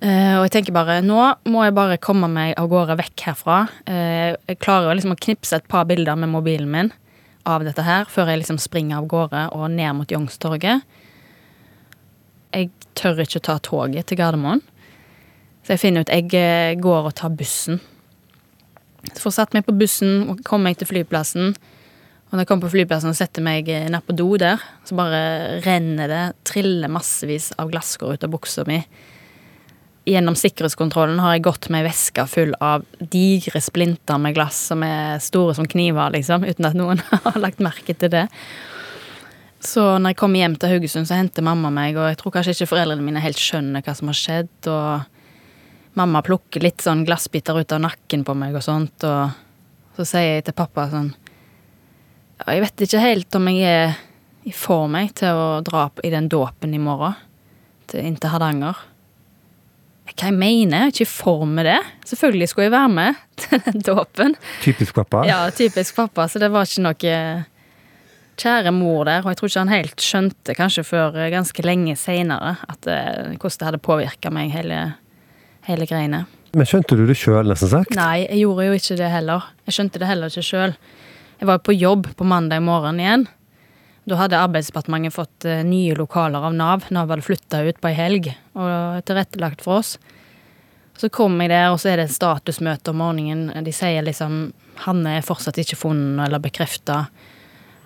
Uh, 0.04 0.40
og 0.40 0.48
jeg 0.48 0.56
tenker 0.58 0.76
bare 0.76 0.98
nå 1.00 1.20
må 1.48 1.62
jeg 1.64 1.76
bare 1.78 2.00
komme 2.04 2.28
meg 2.32 2.58
av 2.60 2.68
gårde 2.72 2.98
vekk 3.00 3.28
herfra. 3.28 3.60
Uh, 3.88 4.34
jeg 4.50 4.60
klarer 4.64 4.98
liksom 4.98 5.14
å 5.16 5.20
knipse 5.20 5.60
et 5.60 5.70
par 5.72 5.86
bilder 5.88 6.18
med 6.20 6.32
mobilen 6.32 6.72
min 6.72 6.92
av 7.50 7.66
dette 7.66 7.84
her 7.84 8.06
før 8.12 8.32
jeg 8.32 8.44
liksom 8.44 8.60
springer 8.62 9.02
av 9.02 9.08
gårde 9.12 9.48
og 9.56 9.66
ned 9.74 9.98
mot 9.98 10.12
Youngstorget. 10.12 10.84
Jeg 12.54 12.70
tør 12.96 13.24
ikke 13.24 13.42
ta 13.44 13.58
toget 13.64 14.08
til 14.08 14.20
Gardermoen, 14.20 14.62
så 15.64 15.74
jeg 15.74 15.82
finner 15.82 16.04
ut 16.04 16.12
jeg 16.14 16.30
eh, 16.38 16.76
går 16.80 17.10
og 17.10 17.18
tar 17.18 17.34
bussen 17.34 17.82
så 19.12 19.26
får 19.26 19.36
satt 19.36 19.56
meg 19.56 19.66
på 19.68 19.76
bussen 19.76 20.30
og 20.32 20.44
kommer 20.48 20.72
meg 20.72 20.80
til 20.80 20.88
flyplassen. 20.90 21.52
Og 21.54 22.36
når 22.36 22.44
jeg 22.44 22.50
kommer 22.50 22.68
på 22.68 22.74
flyplassen 22.78 23.12
og 23.12 23.18
setter 23.18 23.44
meg 23.46 23.68
ned 23.68 24.06
på 24.08 24.16
do 24.16 24.30
der, 24.42 24.62
så 24.88 24.96
bare 24.98 25.24
renner 25.66 26.10
det, 26.10 26.24
triller 26.48 26.92
massevis 26.92 27.52
av 27.60 27.72
glasskår 27.74 28.16
ut 28.16 28.26
av 28.26 28.32
buksa 28.34 28.66
mi. 28.70 28.80
Gjennom 30.04 30.36
sikkerhetskontrollen 30.36 31.22
har 31.24 31.38
jeg 31.38 31.46
gått 31.46 31.70
med 31.72 31.84
ei 31.84 31.88
veske 31.88 32.26
full 32.28 32.52
av 32.60 32.84
digre 33.00 33.62
splinter 33.64 34.20
med 34.20 34.36
glass 34.36 34.58
som 34.74 34.84
er 34.84 35.22
store 35.24 35.56
som 35.56 35.68
kniver, 35.70 36.12
liksom, 36.18 36.44
uten 36.44 36.68
at 36.68 36.76
noen 36.76 37.00
har 37.26 37.40
lagt 37.40 37.64
merke 37.64 37.96
til 37.96 38.12
det. 38.12 38.28
Så 39.64 39.86
når 39.96 40.12
jeg 40.12 40.20
kommer 40.20 40.44
hjem 40.44 40.58
til 40.60 40.74
Haugesund, 40.74 41.08
så 41.08 41.16
henter 41.16 41.46
mamma 41.46 41.72
meg, 41.72 41.96
og 41.96 42.10
jeg 42.10 42.20
tror 42.20 42.36
kanskje 42.36 42.58
ikke 42.58 42.74
foreldrene 42.74 43.06
mine 43.06 43.24
helt 43.24 43.40
skjønner 43.40 43.86
hva 43.86 43.96
som 43.96 44.12
har 44.12 44.20
skjedd. 44.20 44.68
og 44.68 45.10
mamma 45.96 46.24
plukker 46.26 46.64
litt 46.66 46.84
sånn 46.84 47.06
glassbiter 47.08 47.56
ut 47.62 47.72
av 47.72 47.84
nakken 47.86 48.26
på 48.28 48.36
meg 48.36 48.58
og 48.58 48.66
sånt, 48.66 49.06
og 49.08 49.96
så 49.96 50.08
sier 50.10 50.40
jeg 50.40 50.48
til 50.50 50.58
pappa 50.58 50.90
sånn 50.92 51.14
jeg 52.44 52.64
vet 52.64 52.84
ikke 52.84 53.00
helt 53.00 53.36
om 53.38 53.46
jeg 53.52 53.70
er 53.70 53.94
i 54.44 54.52
form 54.56 54.98
til 55.16 55.38
å 55.38 55.62
dra 55.64 55.86
i 56.04 56.12
den 56.12 56.28
dåpen 56.32 56.74
i 56.76 56.82
morgen, 56.82 57.16
til, 57.88 58.04
inn 58.04 58.18
til 58.20 58.34
Hardanger. 58.34 58.82
Hva 60.14 60.30
jeg 60.30 60.38
mener? 60.38 60.78
Jeg 60.78 60.92
er 60.92 60.94
ikke 60.94 61.08
i 61.08 61.10
form 61.10 61.56
med 61.58 61.68
det. 61.68 61.80
Selvfølgelig 62.06 62.50
skulle 62.52 62.68
jeg 62.68 62.76
være 62.76 62.92
med 62.94 63.22
til 63.44 63.64
den 63.66 63.86
dåpen. 63.88 64.36
Typisk 64.62 64.96
pappa? 64.96 65.24
Ja, 65.28 65.40
typisk 65.50 65.98
pappa, 65.98 66.28
så 66.30 66.42
det 66.42 66.52
var 66.54 66.70
ikke 66.70 66.86
noe 66.86 67.16
kjære 68.44 68.74
mor 68.74 69.06
der, 69.06 69.22
og 69.22 69.30
jeg 69.30 69.38
tror 69.40 69.50
ikke 69.52 69.62
han 69.62 69.74
helt 69.74 70.02
skjønte, 70.02 70.56
kanskje 70.58 70.84
før 70.88 71.18
ganske 71.30 71.66
lenge 71.66 71.94
seinere, 72.00 72.56
hvordan 72.82 73.38
det 73.38 73.68
hadde 73.68 73.82
påvirka 73.84 74.32
meg 74.34 74.54
hele 74.54 74.80
hele 75.68 75.88
greiene. 75.90 76.24
Men 76.54 76.70
skjønte 76.70 76.98
du 76.98 77.06
det 77.10 77.18
sjøl, 77.18 77.48
nesten 77.50 77.72
sagt? 77.72 77.96
Nei, 77.98 78.26
jeg 78.28 78.44
gjorde 78.44 78.68
jo 78.68 78.76
ikke 78.78 78.98
det 79.00 79.10
heller. 79.10 79.48
Jeg 79.66 79.78
skjønte 79.78 80.02
det 80.02 80.10
heller 80.10 80.34
ikke 80.34 80.46
sjøl. 80.46 80.76
Jeg 81.40 81.50
var 81.50 81.64
på 81.66 81.76
jobb 81.76 82.12
på 82.20 82.28
mandag 82.30 82.62
morgen 82.66 83.00
igjen. 83.02 83.26
Da 84.04 84.18
hadde 84.20 84.40
Arbeidsdepartementet 84.40 85.16
fått 85.16 85.46
eh, 85.48 85.64
nye 85.64 85.96
lokaler 85.96 86.44
av 86.44 86.56
Nav. 86.58 86.90
Nav 86.92 87.12
hadde 87.14 87.24
flytta 87.24 87.62
ut 87.64 87.80
på 87.80 87.92
ei 87.92 87.96
helg 87.96 88.28
og 88.54 89.00
tilrettelagt 89.08 89.64
for 89.64 89.80
oss. 89.80 89.96
Så 91.00 91.10
kom 91.10 91.40
jeg 91.42 91.50
der, 91.54 91.72
og 91.72 91.80
så 91.82 91.94
er 91.94 92.02
det 92.02 92.10
et 92.10 92.16
statusmøte 92.18 92.92
om 92.92 93.00
morgenen. 93.02 93.64
De 93.66 93.74
sier 93.74 94.06
liksom 94.06 94.52
Hanne 94.84 95.20
er 95.20 95.26
fortsatt 95.26 95.60
ikke 95.62 95.78
funnet 95.78 96.26
eller 96.26 96.42
bekrefta 96.44 97.06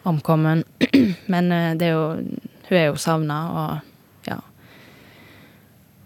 omkommen. 0.07 0.63
Men 1.33 1.51
eh, 1.53 1.73
det 1.77 1.91
er 1.91 1.95
jo 1.95 2.07
Hun 2.67 2.75
er 2.75 2.89
jo 2.89 2.97
savna, 2.99 3.37
og 3.47 4.27
ja. 4.27 4.41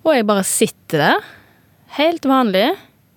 Og 0.03 0.13
jeg 0.13 0.27
bare 0.29 0.43
sitter 0.45 1.01
der, 1.01 1.31
helt 1.97 2.25
vanlig, 2.29 2.67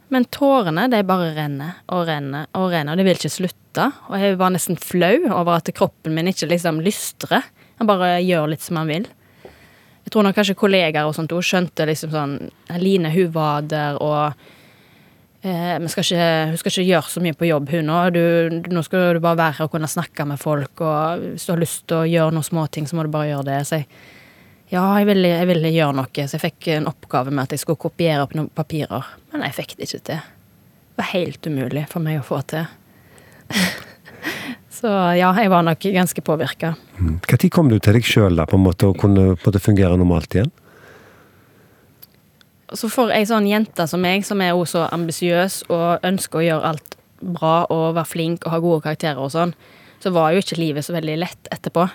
men 0.09 0.25
tårene 0.33 0.87
de 0.89 1.03
bare 1.05 1.35
renner 1.37 1.83
og 1.93 2.07
renner 2.09 2.47
og 2.57 2.71
renner, 2.73 2.95
og 2.95 3.01
de 3.01 3.05
vil 3.05 3.19
ikke 3.19 3.33
slutte. 3.35 3.64
Og 3.83 4.17
jeg 4.21 4.39
var 4.41 4.53
nesten 4.55 4.79
flau 4.81 5.17
over 5.31 5.59
at 5.59 5.71
kroppen 5.77 6.15
min 6.15 6.31
ikke 6.31 6.49
liksom 6.51 6.81
lystrer. 6.85 7.47
Han 7.81 7.91
bare 7.91 8.17
gjør 8.23 8.53
litt 8.53 8.65
som 8.65 8.79
han 8.81 8.91
vil. 8.91 9.07
Jeg 10.05 10.13
tror 10.13 10.27
nok 10.27 10.37
kanskje 10.37 10.57
kollegaer 10.59 11.09
og 11.09 11.15
sånt 11.17 11.33
òg 11.33 11.45
skjønte 11.45 11.87
liksom 11.89 12.13
sånn 12.13 12.35
Line, 12.81 13.09
hun 13.15 13.31
var 13.33 13.65
der, 13.65 13.97
og 14.05 14.35
eh, 15.45 15.79
skal 15.89 16.05
ikke, 16.05 16.27
Hun 16.51 16.59
skal 16.61 16.75
ikke 16.75 16.89
gjøre 16.91 17.13
så 17.15 17.23
mye 17.25 17.39
på 17.39 17.49
jobb, 17.49 17.73
hun 17.73 17.89
nå. 17.89 18.01
Du, 18.13 18.25
nå 18.75 18.83
skal 18.85 19.17
du 19.17 19.23
bare 19.25 19.41
være 19.41 19.57
her 19.59 19.69
og 19.69 19.73
kunne 19.73 19.91
snakke 19.91 20.29
med 20.29 20.41
folk, 20.41 20.85
og 20.85 21.25
hvis 21.25 21.49
du 21.49 21.55
har 21.55 21.63
lyst 21.63 21.87
til 21.89 22.03
å 22.03 22.11
gjøre 22.11 22.37
noen 22.37 22.51
småting, 22.51 22.91
så 22.91 22.99
må 22.99 23.07
du 23.07 23.13
bare 23.15 23.33
gjøre 23.33 23.49
det. 23.49 23.59
Så 23.69 23.81
jeg, 23.81 23.89
ja, 24.75 24.85
jeg 25.01 25.09
ville, 25.09 25.33
jeg 25.33 25.51
ville 25.55 25.73
gjøre 25.73 25.99
noe, 26.03 26.29
så 26.29 26.37
jeg 26.37 26.45
fikk 26.45 26.71
en 26.77 26.93
oppgave 26.93 27.33
med 27.33 27.47
at 27.47 27.57
jeg 27.57 27.65
skulle 27.65 27.81
kopiere 27.81 28.25
opp 28.27 28.37
noen 28.37 28.53
papirer. 28.53 29.09
Men 29.33 29.49
jeg 29.49 29.57
fikk 29.63 29.77
det 29.79 29.89
ikke 29.89 30.07
til. 30.13 30.25
Det 30.95 31.01
var 31.01 31.13
helt 31.17 31.47
umulig 31.49 31.89
for 31.91 32.05
meg 32.05 32.21
å 32.21 32.27
få 32.27 32.45
til. 32.53 32.69
Så 34.75 34.91
ja, 35.17 35.31
jeg 35.39 35.49
var 35.49 35.63
nok 35.65 35.87
ganske 35.95 36.21
påvirka. 36.25 36.75
Når 36.99 37.39
mm. 37.39 37.51
kom 37.55 37.71
du 37.71 37.79
til 37.79 37.97
deg 37.97 38.05
sjøl 38.05 38.41
og 38.43 38.99
kunne 39.01 39.33
på 39.41 39.53
fungere 39.63 39.97
normalt 39.97 40.35
igjen? 40.35 40.51
Så 42.75 42.91
for 42.91 43.13
ei 43.15 43.23
sånn 43.29 43.47
jente 43.47 43.87
som 43.89 44.03
meg, 44.03 44.27
som 44.27 44.41
er 44.43 44.57
så 44.67 44.89
ambisiøs 44.93 45.63
og 45.71 46.05
ønsker 46.05 46.41
å 46.41 46.45
gjøre 46.45 46.73
alt 46.73 46.97
bra 47.25 47.55
og 47.73 47.95
være 47.97 48.11
flink 48.11 48.45
og 48.45 48.53
ha 48.53 48.61
gode 48.61 48.85
karakterer 48.85 49.21
og 49.23 49.31
sånn, 49.33 49.55
så 50.03 50.13
var 50.13 50.35
jo 50.35 50.43
ikke 50.43 50.59
livet 50.61 50.85
så 50.85 50.93
veldig 50.97 51.17
lett 51.23 51.53
etterpå. 51.55 51.87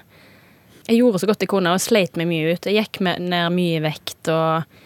Jeg 0.88 1.02
gjorde 1.02 1.22
så 1.22 1.30
godt 1.30 1.44
jeg 1.44 1.52
kunne 1.52 1.76
og 1.76 1.84
sleit 1.84 2.18
meg 2.18 2.30
mye 2.32 2.56
ut. 2.56 2.66
Jeg 2.66 2.80
gikk 2.80 3.02
ned 3.06 3.54
mye 3.54 3.84
vekt 3.86 4.32
og 4.34 4.78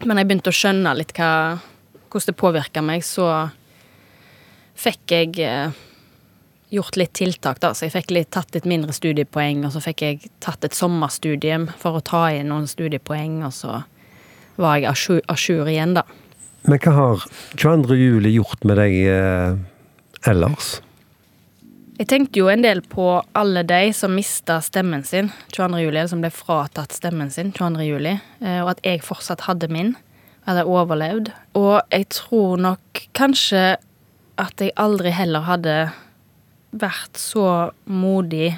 Men 0.00 0.16
jeg 0.16 0.30
begynte 0.30 0.48
å 0.48 0.56
skjønne 0.56 0.94
litt 0.96 1.10
hva, 1.12 1.60
hvordan 2.08 2.30
det 2.30 2.40
påvirka 2.40 2.80
meg, 2.80 3.02
så 3.04 3.50
fikk 4.80 5.14
jeg 5.14 5.38
eh, 5.44 5.76
gjort 6.70 6.96
litt 6.96 7.12
tiltak, 7.18 7.60
da. 7.62 7.72
Så 7.74 7.88
jeg 7.88 7.94
fikk 7.96 8.14
litt, 8.14 8.30
tatt 8.34 8.54
litt 8.56 8.68
mindre 8.68 8.94
studiepoeng, 8.96 9.64
og 9.66 9.74
så 9.74 9.82
fikk 9.84 10.04
jeg 10.06 10.32
tatt 10.44 10.64
et 10.66 10.76
sommerstudium 10.76 11.68
for 11.80 11.98
å 11.98 12.04
ta 12.04 12.28
inn 12.34 12.50
noen 12.52 12.68
studiepoeng, 12.70 13.40
og 13.46 13.54
så 13.56 13.82
var 14.60 14.80
jeg 14.80 14.90
a 14.90 15.36
jour 15.38 15.70
igjen, 15.70 15.96
da. 15.98 16.04
Men 16.68 16.80
hva 16.84 16.92
har 16.92 17.26
22. 17.56 17.96
juli 17.96 18.34
gjort 18.36 18.64
med 18.68 18.80
deg 18.80 18.96
eh, 19.08 19.58
ellers? 20.28 20.78
Jeg 22.00 22.08
tenkte 22.08 22.40
jo 22.40 22.48
en 22.48 22.62
del 22.64 22.80
på 22.88 23.06
alle 23.36 23.62
de 23.68 23.90
som 23.96 24.14
mista 24.16 24.56
stemmen 24.64 25.02
sin 25.04 25.28
22. 25.52 25.82
juli, 25.82 25.96
eller 25.98 26.12
som 26.12 26.22
ble 26.24 26.30
fratatt 26.32 26.96
stemmen 26.96 27.32
sin 27.32 27.52
22. 27.56 27.84
juli, 27.88 28.14
eh, 28.40 28.60
og 28.62 28.74
at 28.76 28.84
jeg 28.86 29.04
fortsatt 29.04 29.44
hadde 29.48 29.68
min. 29.72 29.94
Hadde 30.46 30.64
overlevd. 30.64 31.28
Og 31.60 31.82
jeg 31.92 32.06
tror 32.16 32.60
nok 32.60 33.02
kanskje 33.16 33.74
at 34.40 34.62
jeg 34.62 34.72
aldri 34.80 35.12
heller 35.14 35.44
hadde 35.46 35.74
vært 36.70 37.18
så 37.18 37.70
modig 37.90 38.48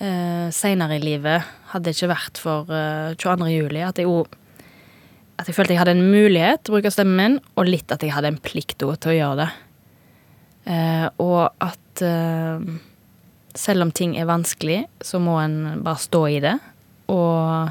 eh, 0.00 0.48
seinere 0.54 0.96
i 0.96 1.04
livet, 1.04 1.44
hadde 1.72 1.90
det 1.90 1.96
ikke 1.96 2.14
vært 2.14 2.40
for 2.40 2.72
eh, 2.72 3.14
22. 3.14 3.50
juli, 3.52 3.84
at 3.84 4.00
jeg 4.00 4.10
òg 4.10 4.34
At 5.36 5.50
jeg 5.50 5.52
følte 5.52 5.74
jeg 5.74 5.82
hadde 5.82 5.92
en 5.92 6.08
mulighet 6.08 6.62
til 6.64 6.72
å 6.72 6.78
bruke 6.78 6.90
stemmen 6.90 7.16
min, 7.20 7.34
og 7.60 7.68
litt 7.68 7.92
at 7.92 8.00
jeg 8.00 8.14
hadde 8.14 8.30
en 8.32 8.38
plikt 8.40 8.78
til 8.80 8.88
å 8.96 9.12
gjøre 9.12 9.36
det. 9.42 9.48
Eh, 10.72 11.08
og 11.20 11.52
at 11.60 12.00
eh, 12.00 12.64
selv 13.52 13.84
om 13.84 13.92
ting 13.92 14.16
er 14.16 14.30
vanskelig, 14.30 14.86
så 15.04 15.20
må 15.20 15.36
en 15.42 15.82
bare 15.84 16.00
stå 16.00 16.22
i 16.32 16.40
det. 16.40 16.54
Og 17.12 17.68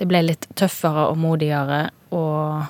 det 0.00 0.08
ble 0.08 0.24
litt 0.30 0.48
tøffere 0.56 1.10
og 1.10 1.20
modigere 1.20 1.90
og 2.16 2.64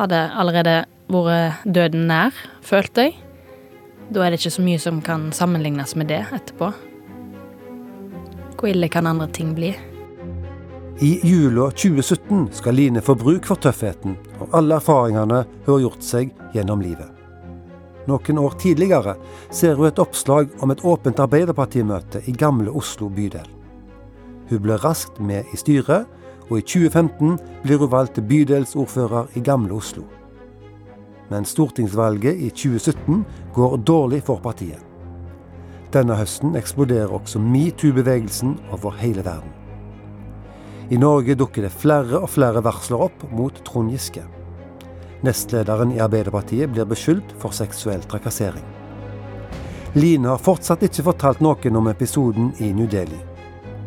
hadde 0.00 0.22
allerede 0.40 0.78
vært 1.08 1.64
døden 1.64 2.06
nær, 2.08 2.34
følte 2.62 3.08
jeg. 3.08 3.16
Da 4.12 4.24
er 4.24 4.32
det 4.32 4.40
ikke 4.40 4.54
så 4.56 4.64
mye 4.64 4.80
som 4.80 5.00
kan 5.02 5.30
sammenlignes 5.32 5.94
med 5.96 6.08
det 6.08 6.24
etterpå. 6.32 6.72
Hvor 8.54 8.70
ille 8.70 8.88
kan 8.88 9.06
andre 9.06 9.28
ting 9.28 9.54
bli? 9.54 9.74
I 11.02 11.18
jula 11.26 11.70
2017 11.74 12.52
skal 12.52 12.74
Line 12.74 13.02
få 13.02 13.16
bruk 13.18 13.48
for 13.48 13.60
tøffheten 13.60 14.14
og 14.40 14.54
alle 14.54 14.78
erfaringene 14.78 15.42
hun 15.64 15.72
har 15.72 15.82
gjort 15.82 16.06
seg 16.06 16.30
gjennom 16.54 16.80
livet. 16.84 17.10
Noen 18.06 18.38
år 18.38 18.56
tidligere 18.60 19.16
ser 19.50 19.74
hun 19.78 19.88
et 19.88 19.98
oppslag 19.98 20.52
om 20.62 20.70
et 20.70 20.84
åpent 20.84 21.20
Arbeiderpartimøte 21.20 22.22
i 22.28 22.32
gamle 22.36 22.70
Oslo 22.70 23.08
bydel. 23.08 23.48
Hun 24.50 24.60
ble 24.60 24.76
raskt 24.76 25.18
med 25.20 25.48
i 25.52 25.56
styret, 25.56 26.04
og 26.50 26.58
i 26.60 26.62
2015 26.62 27.38
blir 27.64 27.80
hun 27.80 27.90
valgt 27.90 28.18
til 28.18 28.28
bydelsordfører 28.28 29.32
i 29.34 29.40
gamle 29.40 29.74
Oslo 29.80 30.04
men 31.30 31.46
stortingsvalget 31.48 32.36
i 32.36 32.50
2017 32.50 33.24
går 33.54 33.76
dårlig 33.86 34.22
for 34.26 34.42
partiet. 34.44 34.82
Denne 35.94 36.16
høsten 36.18 36.56
eksploderer 36.58 37.12
også 37.14 37.38
metoo-bevegelsen 37.38 38.56
over 38.74 38.96
hele 38.98 39.24
verden. 39.24 39.52
I 40.90 40.98
Norge 41.00 41.36
dukker 41.38 41.64
det 41.64 41.72
flere 41.72 42.18
og 42.20 42.28
flere 42.34 42.60
varsler 42.64 43.06
opp 43.06 43.22
mot 43.32 43.56
Trond 43.64 43.92
Giske. 43.94 44.24
Nestlederen 45.24 45.94
i 45.94 46.00
Arbeiderpartiet 46.04 46.72
blir 46.72 46.88
beskyldt 46.88 47.32
for 47.40 47.56
seksuell 47.56 48.02
trakassering. 48.10 48.64
Line 49.94 50.28
har 50.28 50.42
fortsatt 50.42 50.82
ikke 50.84 51.06
fortalt 51.06 51.40
noen 51.44 51.78
om 51.78 51.88
episoden 51.88 52.50
i 52.60 52.72
New 52.74 52.90
Delhi. 52.90 53.20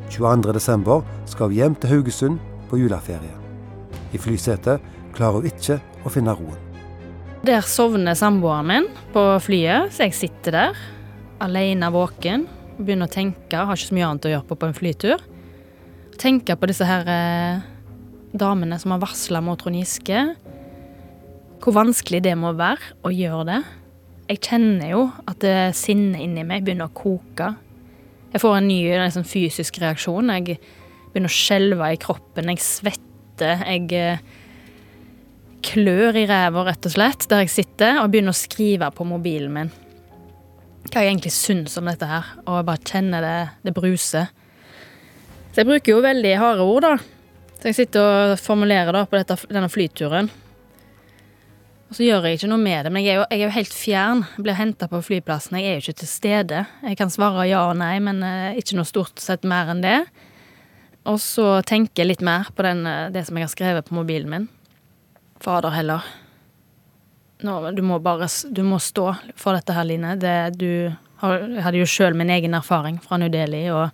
22.12. 0.09 1.03
skal 1.27 1.51
hun 1.51 1.57
hjem 1.57 1.75
til 1.75 1.91
Haugesund 1.91 2.39
på 2.71 2.79
juleferie. 2.79 3.35
I 4.15 4.17
flysetet 4.17 4.81
klarer 5.13 5.41
hun 5.41 5.51
ikke 5.51 5.81
å 6.07 6.13
finne 6.13 6.33
roen. 6.33 6.66
Der 7.47 7.63
sovner 7.63 8.11
samboeren 8.11 8.67
min 8.67 8.85
på 9.13 9.21
flyet, 9.39 9.93
så 9.95 10.03
jeg 10.03 10.15
sitter 10.17 10.51
der 10.51 10.79
alene 11.39 11.87
våken 11.93 12.41
begynner 12.75 13.07
å 13.07 13.13
tenke. 13.13 13.61
Har 13.61 13.77
ikke 13.77 13.87
så 13.87 13.95
mye 13.95 14.07
annet 14.09 14.25
å 14.27 14.31
gjøre 14.33 14.47
på 14.49 14.57
på 14.59 14.67
en 14.67 14.75
flytur. 14.75 15.21
Tenke 16.19 16.57
på 16.59 16.67
disse 16.67 16.83
her 16.83 17.07
eh, 17.07 17.61
damene 18.35 18.75
som 18.81 18.91
har 18.91 18.99
varsla 18.99 19.39
mot 19.39 19.61
Trond 19.61 19.79
Giske. 19.79 20.23
Hvor 21.63 21.77
vanskelig 21.77 22.19
det 22.25 22.33
må 22.35 22.51
være 22.57 22.97
å 23.07 23.13
gjøre 23.15 23.45
det. 23.47 23.61
Jeg 24.33 24.43
kjenner 24.49 24.91
jo 24.91 25.05
at 25.23 25.39
det 25.45 25.55
sinnet 25.79 26.25
inni 26.25 26.43
meg 26.43 26.65
begynner 26.67 26.91
å 26.91 26.97
koke. 26.99 27.53
Jeg 28.33 28.43
får 28.43 28.57
en 28.57 28.67
ny 28.67 28.81
liksom, 28.91 29.23
fysisk 29.23 29.79
reaksjon. 29.85 30.35
Jeg 30.35 30.59
begynner 31.13 31.31
å 31.31 31.37
skjelve 31.37 31.93
i 31.95 32.01
kroppen. 32.03 32.51
Jeg 32.51 32.65
svetter. 32.65 33.63
Jeg 33.63 33.87
eh, 33.95 34.27
klør 35.67 36.17
i 36.17 36.25
ræva, 36.29 36.63
rett 36.67 36.87
og 36.87 36.93
slett, 36.93 37.27
der 37.29 37.43
jeg 37.43 37.53
sitter, 37.53 37.99
og 38.01 38.11
begynner 38.13 38.35
å 38.35 38.39
skrive 38.39 38.89
på 38.95 39.07
mobilen 39.07 39.53
min. 39.53 39.71
Hva 40.87 41.03
jeg 41.03 41.11
egentlig 41.11 41.33
syns 41.35 41.75
om 41.79 41.89
dette 41.89 42.07
her, 42.07 42.33
og 42.45 42.61
jeg 42.61 42.67
bare 42.69 42.87
kjenner 42.87 43.25
det, 43.25 43.37
det 43.67 43.75
bruser. 43.75 44.31
Så 45.51 45.61
jeg 45.61 45.67
bruker 45.67 45.93
jo 45.95 46.03
veldig 46.05 46.33
harde 46.39 46.67
ord, 46.67 46.87
da. 46.87 46.97
Så 47.57 47.71
jeg 47.71 47.79
sitter 47.79 48.03
og 48.05 48.35
formulerer 48.39 48.93
da 48.95 49.07
på 49.09 49.17
dette, 49.17 49.39
denne 49.49 49.71
flyturen. 49.73 50.29
Og 51.87 51.95
så 51.95 52.03
gjør 52.03 52.27
jeg 52.27 52.37
ikke 52.37 52.49
noe 52.51 52.59
med 52.61 52.83
det, 52.83 52.91
men 52.91 53.03
jeg 53.03 53.13
er 53.15 53.21
jo, 53.21 53.27
jeg 53.31 53.39
er 53.39 53.45
jo 53.45 53.55
helt 53.55 53.75
fjern. 53.75 54.23
Jeg 54.35 54.43
blir 54.43 54.57
henta 54.59 54.89
på 54.91 54.99
flyplassen, 55.07 55.55
jeg 55.59 55.69
er 55.69 55.77
jo 55.77 55.85
ikke 55.85 56.01
til 56.01 56.11
stede. 56.11 56.63
Jeg 56.83 56.99
kan 56.99 57.11
svare 57.11 57.47
ja 57.47 57.63
og 57.69 57.77
nei, 57.79 57.95
men 58.03 58.19
uh, 58.23 58.57
ikke 58.59 58.75
noe 58.79 58.87
stort 58.87 59.23
sett 59.23 59.47
mer 59.47 59.71
enn 59.71 59.83
det. 59.85 60.01
Og 61.07 61.19
så 61.23 61.61
tenker 61.67 62.03
jeg 62.03 62.11
litt 62.11 62.25
mer 62.27 62.51
på 62.55 62.67
den, 62.67 62.83
uh, 62.83 63.07
det 63.13 63.23
som 63.27 63.39
jeg 63.39 63.47
har 63.47 63.53
skrevet 63.55 63.87
på 63.87 63.95
mobilen 63.95 64.33
min. 64.33 64.49
Fader 65.43 65.75
heller. 65.75 66.05
Nå, 67.45 67.71
du 67.71 67.83
må 67.85 67.99
bare 68.01 68.27
Du 68.49 68.63
må 68.65 68.79
stå 68.81 69.11
for 69.35 69.53
dette 69.53 69.75
her, 69.75 69.85
Line. 69.85 70.15
Det, 70.17 70.37
du 70.57 70.71
jeg 71.17 71.63
hadde 71.65 71.79
jo 71.79 71.89
sjøl 71.89 72.13
min 72.13 72.29
egen 72.29 72.53
erfaring 72.53 72.99
fra 73.01 73.17
New 73.17 73.29
Delhi, 73.33 73.63
og 73.73 73.89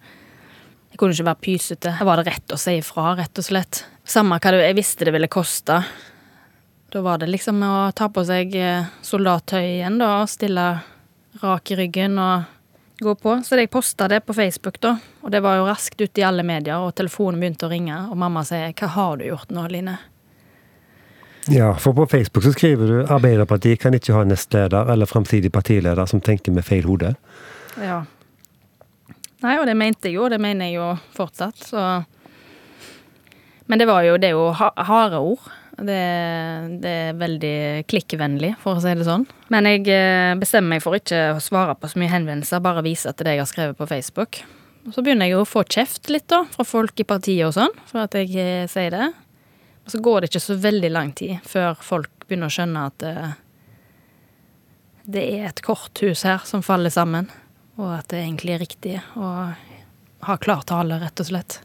jeg 0.91 0.99
kunne 0.99 1.15
ikke 1.15 1.29
være 1.29 1.43
pysete. 1.45 1.93
Her 1.95 2.07
var 2.09 2.19
det 2.19 2.27
rett 2.27 2.51
å 2.51 2.59
si 2.59 2.75
ifra, 2.81 3.13
rett 3.15 3.39
og 3.39 3.45
slett. 3.47 3.85
Samme 4.03 4.41
hva 4.43 4.51
jeg 4.59 4.75
visste 4.75 5.07
det 5.07 5.13
ville 5.15 5.31
koste. 5.31 5.79
Da 6.91 7.01
var 7.01 7.21
det 7.21 7.31
liksom 7.31 7.63
å 7.65 7.75
ta 7.95 8.09
på 8.13 8.25
seg 8.27 8.51
eh, 8.59 8.91
soldattøy 9.01 9.63
igjen, 9.63 9.95
da, 10.03 10.17
og 10.21 10.29
stille 10.29 10.67
rak 11.41 11.71
i 11.71 11.77
ryggen 11.79 12.19
og 12.21 12.51
gå 13.01 13.15
på. 13.17 13.39
Så 13.47 13.57
jeg 13.57 13.71
posta 13.71 14.09
det 14.11 14.19
på 14.27 14.35
Facebook, 14.35 14.81
da, 14.83 14.97
og 15.23 15.31
det 15.33 15.41
var 15.41 15.57
jo 15.57 15.69
raskt 15.71 16.03
ute 16.03 16.21
i 16.21 16.27
alle 16.27 16.43
medier, 16.45 16.83
og 16.83 16.93
telefonen 16.99 17.39
begynte 17.39 17.69
å 17.69 17.71
ringe, 17.71 18.03
og 18.11 18.19
mamma 18.19 18.43
sier 18.43 18.75
'Hva 18.75 18.91
har 18.99 19.17
du 19.17 19.25
gjort 19.31 19.49
nå, 19.49 19.67
Line?' 19.71 19.97
Ja, 21.51 21.73
for 21.75 21.93
på 21.93 22.05
Facebook 22.07 22.43
så 22.45 22.53
skriver 22.55 22.87
du 22.87 22.97
Arbeiderpartiet 23.11 23.81
kan 23.81 23.95
ikke 23.95 24.15
ha 24.15 24.23
nestleder 24.23 24.91
eller 24.93 25.09
framtidig 25.09 25.51
partileder 25.51 26.05
som 26.07 26.21
tenker 26.23 26.55
med 26.55 26.63
feil 26.63 26.87
hode. 26.87 27.13
Ja. 27.81 28.03
Nei, 29.43 29.57
og 29.59 29.67
det 29.67 29.75
mente 29.75 30.07
jeg 30.07 30.15
jo, 30.15 30.27
og 30.27 30.31
det 30.31 30.39
mener 30.39 30.69
jeg 30.69 30.77
jo 30.77 30.93
fortsatt, 31.17 31.59
så 31.67 32.03
Men 33.67 33.79
det 33.79 33.87
var 33.87 34.03
jo 34.03 34.17
Det 34.17 34.27
er 34.27 34.31
jo 34.37 34.51
harde 34.51 35.19
ord. 35.19 35.51
Det, 35.73 36.01
det, 36.83 36.89
er 36.89 37.15
veldig 37.17 37.85
klikkvennlig, 37.89 38.51
for 38.61 38.77
å 38.77 38.81
si 38.83 38.91
det 38.93 39.07
sånn. 39.07 39.23
Men 39.49 39.65
jeg 39.65 39.87
eh, 39.89 40.35
bestemmer 40.37 40.75
meg 40.75 40.83
for 40.83 40.93
ikke 40.93 41.33
å 41.33 41.39
svare 41.41 41.73
på 41.73 41.89
så 41.89 41.97
mye 41.97 42.11
henvendelser, 42.11 42.61
bare 42.61 42.83
vise 42.85 43.09
til 43.09 43.25
det 43.25 43.33
jeg 43.33 43.41
har 43.41 43.49
skrevet 43.49 43.79
på 43.79 43.87
Facebook. 43.89 44.43
Og 44.85 44.93
så 44.93 45.01
begynner 45.01 45.25
jeg 45.25 45.33
jo 45.33 45.41
å 45.41 45.49
få 45.49 45.63
kjeft 45.65 46.11
litt, 46.13 46.27
da, 46.29 46.43
fra 46.53 46.67
folk 46.67 47.01
i 47.01 47.07
partiet 47.09 47.47
og 47.47 47.55
sånn, 47.57 47.73
for 47.89 48.05
at 48.05 48.13
jeg 48.19 48.29
eh, 48.37 48.69
sier 48.69 48.93
det. 48.93 49.09
Og 49.83 49.91
så 49.91 49.99
går 50.03 50.21
det 50.21 50.31
ikke 50.31 50.43
så 50.43 50.57
veldig 50.63 50.91
lang 50.93 51.11
tid 51.17 51.43
før 51.47 51.75
folk 51.83 52.27
begynner 52.27 52.51
å 52.51 52.55
skjønne 52.55 52.85
at 52.87 53.05
eh, 53.07 53.35
det 55.03 55.23
er 55.35 55.49
et 55.49 55.61
korthus 55.63 56.23
her 56.23 56.45
som 56.47 56.63
faller 56.63 56.93
sammen, 56.93 57.27
og 57.75 57.89
at 57.97 58.09
det 58.13 58.21
egentlig 58.23 58.55
er 58.55 58.63
riktig 58.63 58.97
å 59.19 59.29
ha 60.23 60.35
klar 60.39 60.63
tale, 60.67 61.01
rett 61.01 61.19
og 61.19 61.27
slett. 61.27 61.59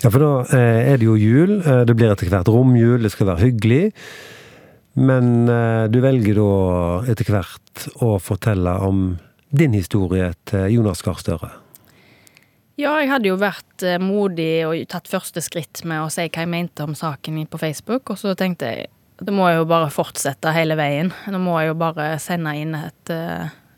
Ja, 0.00 0.08
for 0.08 0.22
da 0.22 0.32
eh, 0.56 0.92
er 0.94 1.00
det 1.00 1.04
jo 1.04 1.16
jul. 1.20 1.58
Eh, 1.60 1.82
det 1.84 1.96
blir 1.98 2.12
etter 2.12 2.30
hvert 2.32 2.48
romjul, 2.48 3.02
det 3.04 3.12
skal 3.12 3.34
være 3.34 3.50
hyggelig. 3.50 3.82
Men 5.00 5.48
eh, 5.52 5.86
du 5.92 6.00
velger 6.02 6.40
da 6.40 6.52
etter 7.12 7.28
hvert 7.28 7.84
å 8.00 8.14
fortelle 8.22 8.78
om 8.86 9.10
din 9.50 9.76
historie 9.76 10.32
til 10.48 10.78
Jonas 10.78 11.04
Gahr 11.04 11.20
Støre. 11.20 11.52
Ja, 12.80 12.94
jeg 13.02 13.10
hadde 13.10 13.28
jo 13.28 13.36
vært 13.36 13.84
modig 14.00 14.64
og 14.64 14.78
tatt 14.88 15.10
første 15.10 15.42
skritt 15.44 15.82
med 15.84 16.00
å 16.00 16.08
si 16.12 16.24
hva 16.24 16.46
jeg 16.46 16.48
mente 16.48 16.86
om 16.86 16.94
saken 16.96 17.42
på 17.50 17.60
Facebook, 17.60 18.14
og 18.14 18.20
så 18.20 18.32
tenkte 18.38 18.72
jeg 18.72 18.88
det 19.20 19.34
må 19.36 19.50
jeg 19.50 19.58
jo 19.58 19.66
bare 19.68 19.90
fortsette 19.92 20.48
hele 20.56 20.78
veien. 20.80 21.10
Nå 21.28 21.36
må 21.44 21.58
jeg 21.60 21.74
jo 21.74 21.80
bare 21.82 22.14
sende 22.24 22.54
inn 22.56 22.72
et 22.78 23.10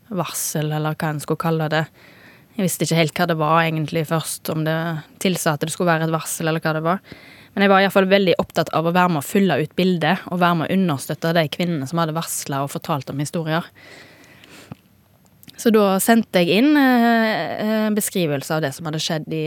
varsel, 0.07 0.71
eller 0.71 0.95
hva 0.95 1.09
en 1.11 1.19
skulle 1.19 1.41
kalle 1.41 1.67
det 1.73 1.81
jeg 2.53 2.67
visste 2.67 2.85
ikke 2.85 2.97
helt 2.99 3.17
hva 3.17 3.25
det 3.29 3.37
var 3.39 3.59
egentlig 3.63 4.03
først, 4.05 4.49
om 4.53 4.61
det 4.65 4.77
tilsa 5.23 5.55
at 5.55 5.63
det 5.63 5.73
skulle 5.73 5.89
være 5.89 6.05
et 6.05 6.13
varsel, 6.13 6.49
eller 6.49 6.61
hva 6.61 6.73
det 6.77 6.83
var. 6.85 6.99
Men 7.53 7.65
jeg 7.65 7.71
var 7.71 7.81
iallfall 7.81 8.09
veldig 8.09 8.35
opptatt 8.41 8.69
av 8.77 8.85
å 8.85 8.93
være 8.93 9.13
med 9.15 9.21
å 9.23 9.25
fylle 9.25 9.57
ut 9.61 9.73
bildet, 9.77 10.21
og 10.29 10.41
være 10.41 10.59
med 10.59 10.69
å 10.69 10.77
understøtte 10.77 11.33
de 11.33 11.47
kvinnene 11.53 11.87
som 11.89 12.01
hadde 12.01 12.13
varsla 12.17 12.61
og 12.61 12.69
fortalt 12.73 13.09
om 13.09 13.21
historier. 13.21 13.65
Så 15.57 15.69
da 15.73 15.99
sendte 16.01 16.41
jeg 16.41 16.63
inn 16.63 16.77
en 16.77 17.95
beskrivelse 17.95 18.55
av 18.55 18.63
det 18.65 18.71
som 18.75 18.87
hadde 18.89 19.01
skjedd 19.03 19.33
i 19.33 19.45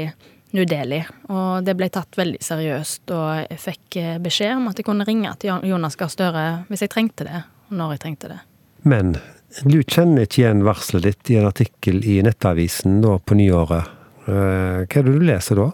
New 0.57 0.67
Delhi. 0.69 1.03
Og 1.33 1.65
det 1.67 1.75
ble 1.79 1.89
tatt 1.93 2.19
veldig 2.19 2.41
seriøst, 2.45 3.11
og 3.15 3.29
jeg 3.43 3.61
fikk 3.61 3.99
eh, 4.01 4.19
beskjed 4.23 4.57
om 4.57 4.69
at 4.71 4.81
jeg 4.81 4.89
kunne 4.89 5.07
ringe 5.09 5.33
til 5.43 5.67
Jonas 5.67 5.99
Gahr 5.99 6.13
Støre 6.13 6.45
hvis 6.71 6.85
jeg 6.87 6.93
trengte 6.93 7.27
det, 7.29 7.43
og 7.71 7.81
når 7.81 7.97
jeg 7.97 8.05
trengte 8.07 8.31
det. 8.33 8.39
Men 8.87 9.17
du 9.65 9.81
kjenner 9.83 10.27
ikke 10.27 10.43
igjen 10.45 10.65
varselet 10.67 11.11
ditt 11.11 11.33
i 11.33 11.41
en 11.41 11.49
artikkel 11.51 12.01
i 12.07 12.21
Nettavisen 12.25 13.01
da 13.05 13.17
på 13.19 13.39
nyåret. 13.39 13.93
Eh, 14.27 14.87
hva 14.87 15.03
er 15.03 15.09
det 15.09 15.17
du 15.17 15.27
leser 15.27 15.63
da? 15.63 15.71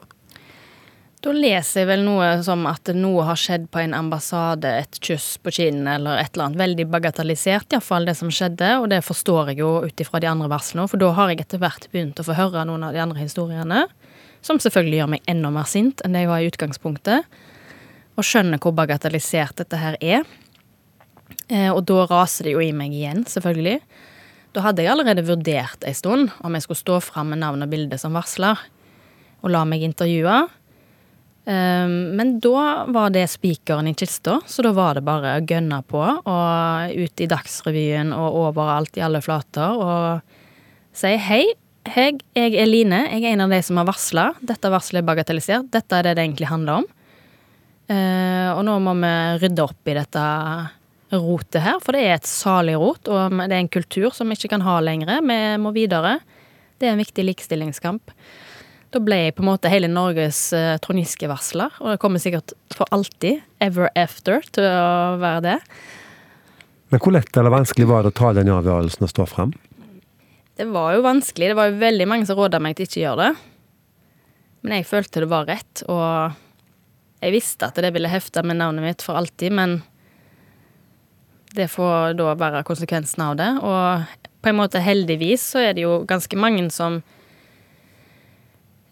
Da 1.22 1.30
leser 1.30 1.84
jeg 1.84 1.86
vel 1.86 2.00
noe 2.02 2.32
som 2.42 2.64
at 2.66 2.90
noe 2.98 3.22
har 3.28 3.38
skjedd 3.38 3.68
på 3.70 3.78
en 3.78 3.92
ambassade, 3.94 4.66
et 4.82 4.96
kyss 5.06 5.36
på 5.38 5.52
kinnet 5.54 6.00
eller 6.00 6.18
et 6.18 6.32
eller 6.32 6.48
annet. 6.48 6.58
Veldig 6.58 6.86
bagatellisert, 6.90 7.68
iallfall 7.70 8.08
det 8.08 8.16
som 8.18 8.30
skjedde, 8.32 8.72
og 8.80 8.88
det 8.90 9.04
forstår 9.06 9.52
jeg 9.52 9.60
jo 9.60 9.68
ut 9.86 10.02
ifra 10.02 10.18
de 10.18 10.26
andre 10.26 10.48
varslene. 10.50 10.88
For 10.90 10.98
da 10.98 11.12
har 11.14 11.30
jeg 11.30 11.44
etter 11.44 11.60
hvert 11.62 11.86
begynt 11.92 12.18
å 12.18 12.24
få 12.26 12.34
høre 12.34 12.64
noen 12.66 12.82
av 12.88 12.96
de 12.96 13.02
andre 13.04 13.22
historiene, 13.22 13.84
som 14.42 14.58
selvfølgelig 14.58 14.98
gjør 14.98 15.12
meg 15.12 15.30
enda 15.30 15.52
mer 15.54 15.68
sint 15.70 16.02
enn 16.02 16.16
det 16.16 16.24
jeg 16.24 16.30
var 16.32 16.42
i 16.42 16.48
utgangspunktet. 16.50 17.36
Og 18.18 18.26
skjønner 18.26 18.58
hvor 18.58 18.74
bagatellisert 18.80 19.62
dette 19.62 19.78
her 19.78 19.98
er. 20.02 20.26
Eh, 21.46 21.70
og 21.70 21.84
da 21.86 22.02
raser 22.10 22.48
det 22.48 22.56
jo 22.56 22.64
i 22.64 22.72
meg 22.74 22.96
igjen, 22.98 23.22
selvfølgelig. 23.30 23.76
Da 24.58 24.66
hadde 24.66 24.82
jeg 24.82 24.90
allerede 24.90 25.22
vurdert 25.30 25.86
ei 25.86 25.94
stund 25.94 26.34
om 26.42 26.58
jeg 26.58 26.66
skulle 26.66 26.82
stå 26.82 26.98
fram 27.12 27.30
med 27.30 27.44
navn 27.44 27.62
og 27.62 27.70
bilde 27.70 28.00
som 28.02 28.18
varsler, 28.18 28.58
og 29.38 29.54
la 29.54 29.62
meg 29.70 29.86
intervjue. 29.86 30.34
Eh, 31.44 31.88
men 31.88 32.36
da 32.40 32.84
var 32.92 33.10
det 33.14 33.26
spikeren 33.30 33.88
i 33.90 33.94
kista, 33.98 34.38
så 34.46 34.62
da 34.62 34.72
var 34.76 34.98
det 34.98 35.06
bare 35.06 35.36
å 35.38 35.46
gønne 35.46 35.80
på. 35.88 36.02
Og 36.02 36.96
ut 37.02 37.24
i 37.24 37.28
Dagsrevyen 37.30 38.14
og 38.16 38.38
overalt 38.46 38.98
i 38.98 39.04
alle 39.04 39.22
flater 39.24 39.82
og 39.82 40.38
si 40.96 41.16
hei. 41.28 41.44
Hei, 41.82 42.12
jeg 42.38 42.54
er 42.54 42.68
Line. 42.68 43.00
Jeg 43.10 43.24
er 43.24 43.32
en 43.34 43.46
av 43.48 43.50
de 43.50 43.58
som 43.66 43.80
har 43.80 43.88
varsla. 43.88 44.28
Dette 44.38 44.70
varselet 44.70 45.02
er 45.02 45.08
bagatellisert. 45.08 45.72
Dette 45.74 45.98
er 45.98 46.06
det 46.06 46.12
det 46.14 46.28
egentlig 46.28 46.46
handler 46.52 46.84
om. 46.84 46.86
Uh, 47.90 48.54
og 48.54 48.60
nå 48.64 48.76
må 48.84 48.92
vi 49.00 49.10
rydde 49.42 49.64
opp 49.64 49.90
i 49.90 49.96
dette 49.98 50.22
rotet 51.12 51.60
her, 51.60 51.80
for 51.82 51.92
det 51.92 52.04
er 52.06 52.14
et 52.14 52.28
salig 52.28 52.76
rot, 52.78 53.10
og 53.10 53.34
det 53.34 53.50
er 53.50 53.58
en 53.58 53.68
kultur 53.68 54.14
som 54.16 54.30
vi 54.30 54.38
ikke 54.38 54.54
kan 54.54 54.64
ha 54.64 54.78
lenger. 54.80 55.18
Vi 55.26 55.40
må 55.60 55.74
videre. 55.74 56.14
Det 56.78 56.88
er 56.88 56.94
en 56.94 57.02
viktig 57.02 57.26
likestillingskamp. 57.26 58.14
Da 58.92 59.00
ble 59.00 59.18
jeg 59.22 59.36
på 59.38 59.44
en 59.44 59.48
måte 59.48 59.70
hele 59.72 59.88
Norges 59.88 60.50
uh, 60.52 60.76
Trond 60.84 61.00
Giske-varsler, 61.00 61.72
og 61.80 61.94
det 61.94 62.00
kommer 62.02 62.20
sikkert 62.20 62.52
for 62.76 62.88
alltid, 62.92 63.40
ever 63.64 63.88
after, 63.96 64.44
til 64.52 64.68
å 64.68 65.18
være 65.22 65.44
det. 65.46 65.58
Men 66.92 67.00
hvor 67.00 67.14
lett 67.16 67.38
eller 67.40 67.54
vanskelig 67.54 67.88
var 67.88 68.04
det 68.04 68.12
å 68.12 68.18
ta 68.18 68.34
den 68.36 68.52
avgjørelsen 68.52 69.06
og 69.06 69.12
stå 69.14 69.24
fram? 69.30 69.54
Det 70.60 70.66
var 70.68 70.92
jo 70.92 71.06
vanskelig. 71.06 71.48
Det 71.48 71.56
var 71.56 71.70
jo 71.70 71.80
veldig 71.80 72.06
mange 72.10 72.28
som 72.28 72.36
råda 72.36 72.60
meg 72.60 72.76
til 72.76 72.84
ikke 72.84 72.98
å 73.00 73.04
gjøre 73.06 73.30
det. 73.30 73.30
Men 74.62 74.76
jeg 74.76 74.88
følte 74.90 75.22
det 75.24 75.30
var 75.32 75.48
rett, 75.48 75.84
og 75.88 76.36
jeg 77.22 77.34
visste 77.34 77.70
at 77.70 77.80
det 77.80 77.94
ville 77.94 78.12
hefte 78.12 78.44
med 78.44 78.60
navnet 78.60 78.84
mitt 78.84 79.04
for 79.04 79.16
alltid, 79.16 79.56
men 79.56 79.78
det 81.56 81.70
får 81.72 82.18
da 82.20 82.36
være 82.38 82.62
konsekvensen 82.68 83.24
av 83.24 83.40
det. 83.40 83.48
Og 83.64 84.28
på 84.44 84.52
en 84.52 84.60
måte 84.60 84.84
heldigvis 84.84 85.48
så 85.54 85.64
er 85.64 85.76
det 85.76 85.86
jo 85.86 86.02
ganske 86.08 86.36
mange 86.36 86.68
som 86.74 87.00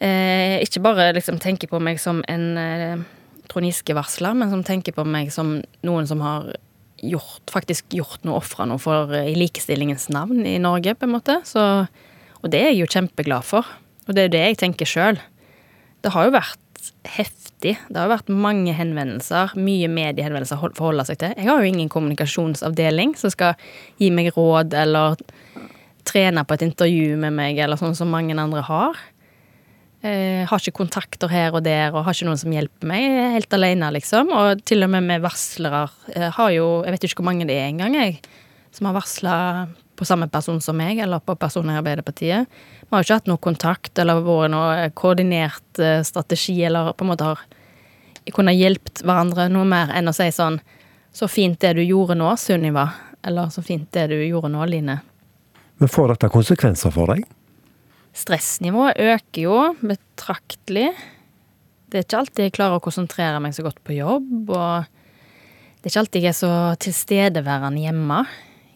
eh, 0.04 0.58
ikke 0.64 0.82
bare 0.84 1.10
liksom 1.16 1.40
tenker 1.42 1.70
på 1.70 1.80
meg 1.82 2.00
som 2.02 2.24
en 2.30 2.46
eh, 2.60 3.06
Trond 3.50 3.66
Giske-varsler, 3.66 4.36
men 4.38 4.52
som 4.52 4.64
tenker 4.66 4.94
på 4.96 5.04
meg 5.06 5.32
som 5.34 5.58
noen 5.86 6.08
som 6.08 6.22
har 6.24 6.52
gjort, 7.00 7.42
faktisk 7.50 7.96
gjort 7.96 8.24
noe, 8.26 8.38
ofra 8.40 8.66
noe 8.68 8.80
for 8.82 9.12
eh, 9.16 9.32
i 9.32 9.36
likestillingens 9.38 10.08
navn 10.12 10.44
i 10.46 10.58
Norge, 10.62 10.94
på 10.94 11.08
en 11.08 11.14
måte. 11.16 11.40
Så, 11.48 11.66
og 12.40 12.52
det 12.52 12.62
er 12.62 12.72
jeg 12.72 12.82
jo 12.84 12.90
kjempeglad 12.96 13.46
for. 13.46 13.68
Og 14.06 14.16
det 14.16 14.22
er 14.22 14.28
jo 14.28 14.34
det 14.36 14.44
jeg 14.44 14.60
tenker 14.64 14.88
sjøl. 14.88 15.20
Det 16.00 16.12
har 16.14 16.28
jo 16.28 16.36
vært 16.36 16.58
heftig. 17.04 17.76
Det 17.88 17.96
har 17.96 18.08
jo 18.08 18.14
vært 18.14 18.32
mange 18.32 18.72
henvendelser, 18.76 19.54
mye 19.60 19.88
mediehenvendelser 19.92 20.56
å 20.56 20.72
forholde 20.76 21.06
seg 21.08 21.20
til. 21.20 21.34
Jeg 21.36 21.48
har 21.48 21.60
jo 21.60 21.70
ingen 21.70 21.90
kommunikasjonsavdeling 21.92 23.14
som 23.20 23.32
skal 23.32 23.58
gi 24.00 24.10
meg 24.14 24.32
råd 24.36 24.76
eller 24.80 25.20
trene 26.08 26.44
på 26.46 26.56
et 26.56 26.64
intervju 26.64 27.18
med 27.20 27.36
meg, 27.36 27.60
eller 27.60 27.78
sånn 27.80 27.96
som 27.98 28.10
mange 28.12 28.34
andre 28.34 28.64
har. 28.66 29.00
Jeg 30.00 30.46
har 30.48 30.62
ikke 30.62 30.78
kontakter 30.78 31.28
her 31.28 31.52
og 31.52 31.64
der, 31.66 31.92
og 31.92 32.06
har 32.06 32.16
ikke 32.16 32.30
noen 32.30 32.40
som 32.40 32.52
hjelper 32.54 32.88
meg. 32.88 33.02
Jeg 33.04 33.20
er 33.20 33.34
helt 33.34 33.56
alene, 33.56 33.90
liksom. 33.98 34.30
Og 34.32 34.62
til 34.64 34.86
og 34.86 34.88
med 34.94 35.04
med 35.04 35.20
varslere 35.20 35.82
eh, 36.14 36.30
har 36.32 36.54
jo 36.54 36.68
Jeg 36.86 36.94
vet 36.94 37.04
ikke 37.04 37.20
hvor 37.20 37.28
mange 37.28 37.48
det 37.48 37.58
er 37.60 37.68
engang, 37.68 37.98
jeg, 37.98 38.16
som 38.72 38.88
har 38.88 38.96
varsla 38.96 39.34
på 40.00 40.06
samme 40.08 40.30
person 40.32 40.60
som 40.64 40.78
meg, 40.80 41.02
eller 41.04 41.20
på 41.20 41.36
personer 41.36 41.76
i 41.76 41.80
Arbeiderpartiet. 41.82 42.48
Vi 42.80 42.88
har 42.88 43.02
jo 43.02 43.06
ikke 43.06 43.18
hatt 43.18 43.28
noe 43.28 43.42
kontakt 43.44 44.00
eller 44.00 44.22
vært 44.24 44.54
noe 44.54 44.86
koordinert 44.96 45.82
eh, 45.82 46.00
strategi, 46.08 46.56
eller 46.64 46.94
på 46.96 47.04
en 47.04 47.12
måte 47.12 47.28
har 47.28 47.44
kunnet 48.32 48.56
hjulpet 48.56 49.02
hverandre 49.04 49.50
noe 49.52 49.66
mer 49.68 49.92
enn 49.96 50.08
å 50.08 50.14
si 50.16 50.28
sånn 50.32 50.60
Så 51.12 51.26
fint 51.26 51.58
det 51.58 51.72
du 51.74 51.80
gjorde 51.82 52.14
nå, 52.14 52.28
Sunniva. 52.38 52.84
Eller 53.26 53.48
så 53.50 53.64
fint 53.66 53.88
det 53.92 54.06
du 54.12 54.20
gjorde 54.22 54.48
nå, 54.52 54.62
Line. 54.70 55.00
Men 55.82 55.90
får 55.90 56.12
dette 56.12 56.30
konsekvenser 56.30 56.94
for 56.94 57.10
deg? 57.10 57.24
Stressnivået 58.16 58.98
øker 58.98 59.42
jo 59.44 59.56
betraktelig. 59.80 60.90
Det 61.90 61.98
er 61.98 62.06
ikke 62.06 62.18
alltid 62.20 62.46
jeg 62.46 62.54
klarer 62.56 62.78
å 62.78 62.82
konsentrere 62.82 63.38
meg 63.42 63.54
så 63.54 63.64
godt 63.66 63.80
på 63.86 63.96
jobb, 63.96 64.50
og 64.50 64.86
det 65.80 65.88
er 65.88 65.92
ikke 65.92 66.02
alltid 66.04 66.26
jeg 66.26 66.30
er 66.30 66.38
så 66.38 66.52
tilstedeværende 66.84 67.82
hjemme 67.82 68.20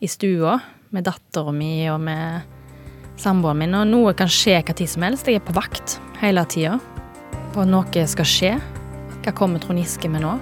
i 0.03 0.11
stua 0.11 0.57
med 0.95 1.07
dattera 1.07 1.53
mi 1.55 1.85
og 1.93 2.01
med 2.07 2.55
samboeren 3.21 3.61
min. 3.63 3.77
Og 3.79 3.91
noe 3.91 4.15
kan 4.19 4.31
skje 4.31 4.61
hva 4.63 4.75
tid 4.77 4.91
som 4.91 5.07
helst. 5.07 5.29
Jeg 5.29 5.43
er 5.43 5.47
på 5.47 5.55
vakt 5.57 5.99
hele 6.23 6.47
tida. 6.51 6.79
Og 7.55 7.69
noe 7.71 8.07
skal 8.11 8.29
skje. 8.29 8.53
Hva 9.25 9.35
kommer 9.37 9.63
Trond 9.63 9.83
Giske 9.83 10.11
med 10.11 10.25
nå? 10.25 10.35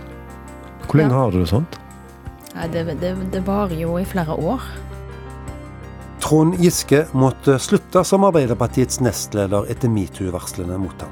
Hvor 0.86 0.98
lenge 0.98 1.14
ja. 1.14 1.20
har 1.24 1.34
du 1.34 1.42
det 1.42 1.50
sånt? 1.50 1.78
Ja, 2.52 2.68
det, 2.68 2.86
det, 3.00 3.12
det 3.32 3.44
varer 3.46 3.76
jo 3.80 3.96
i 4.00 4.06
flere 4.08 4.36
år. 4.36 4.64
Trond 6.22 6.54
Giske 6.60 7.06
måtte 7.12 7.58
slutte 7.58 8.04
som 8.04 8.22
Arbeiderpartiets 8.24 9.00
nestleder 9.02 9.66
etter 9.72 9.90
metoo-varslene 9.90 10.76
mot 10.78 11.02
ham. 11.02 11.10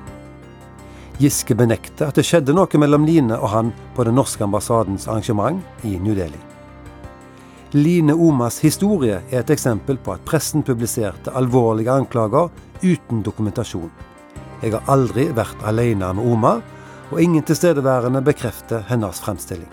Giske 1.19 1.57
benekter 1.59 2.13
at 2.13 2.21
det 2.21 2.23
skjedde 2.29 2.55
noe 2.55 2.79
mellom 2.79 3.03
Line 3.09 3.35
og 3.35 3.51
han 3.51 3.73
på 3.97 4.07
den 4.07 4.15
norske 4.15 4.47
ambassadens 4.47 5.09
arrangement 5.11 5.83
i 5.83 5.97
New 5.99 6.15
Delhi. 6.15 6.39
Line 7.75 8.15
Omas 8.15 8.61
historie 8.63 9.19
er 9.33 9.43
et 9.43 9.51
eksempel 9.51 9.99
på 9.99 10.15
at 10.15 10.23
pressen 10.27 10.63
publiserte 10.63 11.35
alvorlige 11.35 11.91
anklager 11.91 12.49
uten 12.81 13.27
dokumentasjon. 13.27 13.91
Jeg 14.63 14.77
har 14.77 14.95
aldri 14.95 15.27
vært 15.35 15.67
alene 15.67 16.15
med 16.15 16.33
Oma, 16.33 16.61
og 17.11 17.19
ingen 17.19 17.43
tilstedeværende 17.43 18.23
bekrefter 18.23 18.87
hennes 18.87 19.19
fremstilling. 19.27 19.71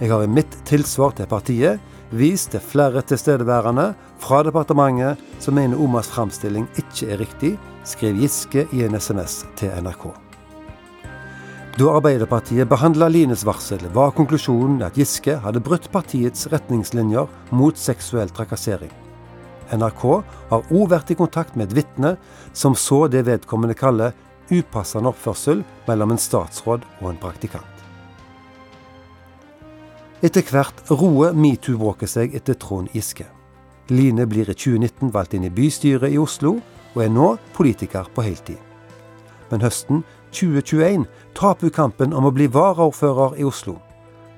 Jeg 0.00 0.08
har 0.10 0.24
i 0.24 0.36
mitt 0.40 0.56
tilsvar 0.64 1.12
til 1.16 1.28
partiet 1.28 1.92
vist 2.14 2.52
til 2.54 2.62
flere 2.62 3.02
tilstedeværende 3.02 3.92
fra 4.22 4.42
departementet 4.46 5.20
som 5.42 5.56
mener 5.58 5.80
Omas 5.80 6.10
framstilling 6.12 6.66
ikke 6.80 7.10
er 7.12 7.20
riktig, 7.22 7.54
skrev 7.84 8.20
Giske 8.22 8.66
i 8.72 8.84
en 8.86 8.96
SMS 9.00 9.42
til 9.58 9.74
NRK. 9.82 10.12
Da 11.74 11.90
Arbeiderpartiet 11.90 12.68
behandla 12.70 13.08
Lines 13.10 13.42
varsel, 13.46 13.82
var 13.90 14.14
konklusjonen 14.14 14.84
at 14.86 14.94
Giske 14.94 15.34
hadde 15.42 15.62
brutt 15.64 15.88
partiets 15.90 16.46
retningslinjer 16.52 17.26
mot 17.50 17.78
seksuell 17.78 18.30
trakassering. 18.30 18.92
NRK 19.74 20.04
har 20.52 20.70
òg 20.70 20.88
vært 20.92 21.10
i 21.10 21.18
kontakt 21.18 21.58
med 21.58 21.72
et 21.72 21.80
vitne 21.82 22.14
som 22.54 22.78
så 22.78 23.08
det 23.10 23.24
vedkommende 23.26 23.74
kaller 23.74 24.14
upassende 24.54 25.10
oppførsel 25.10 25.64
mellom 25.88 26.14
en 26.14 26.26
statsråd 26.28 26.86
og 27.00 27.10
en 27.10 27.22
praktikant. 27.26 27.73
Etter 30.22 30.44
hvert 30.46 30.84
roer 30.92 31.34
metoo-bråket 31.34 32.10
seg 32.10 32.36
etter 32.36 32.54
Trond 32.54 32.92
Giske. 32.94 33.26
Line 33.90 34.26
blir 34.30 34.48
i 34.48 34.54
2019 34.54 35.10
valgt 35.12 35.34
inn 35.34 35.44
i 35.44 35.52
bystyret 35.52 36.14
i 36.14 36.20
Oslo, 36.20 36.60
og 36.94 37.00
er 37.02 37.10
nå 37.12 37.34
politiker 37.56 38.06
på 38.14 38.24
heltid. 38.24 38.60
Men 39.50 39.64
høsten 39.64 40.04
2021 40.34 41.04
taper 41.36 41.68
hun 41.68 41.74
kampen 41.74 42.14
om 42.16 42.28
å 42.28 42.32
bli 42.34 42.46
varaordfører 42.50 43.36
i 43.42 43.44
Oslo, 43.44 43.76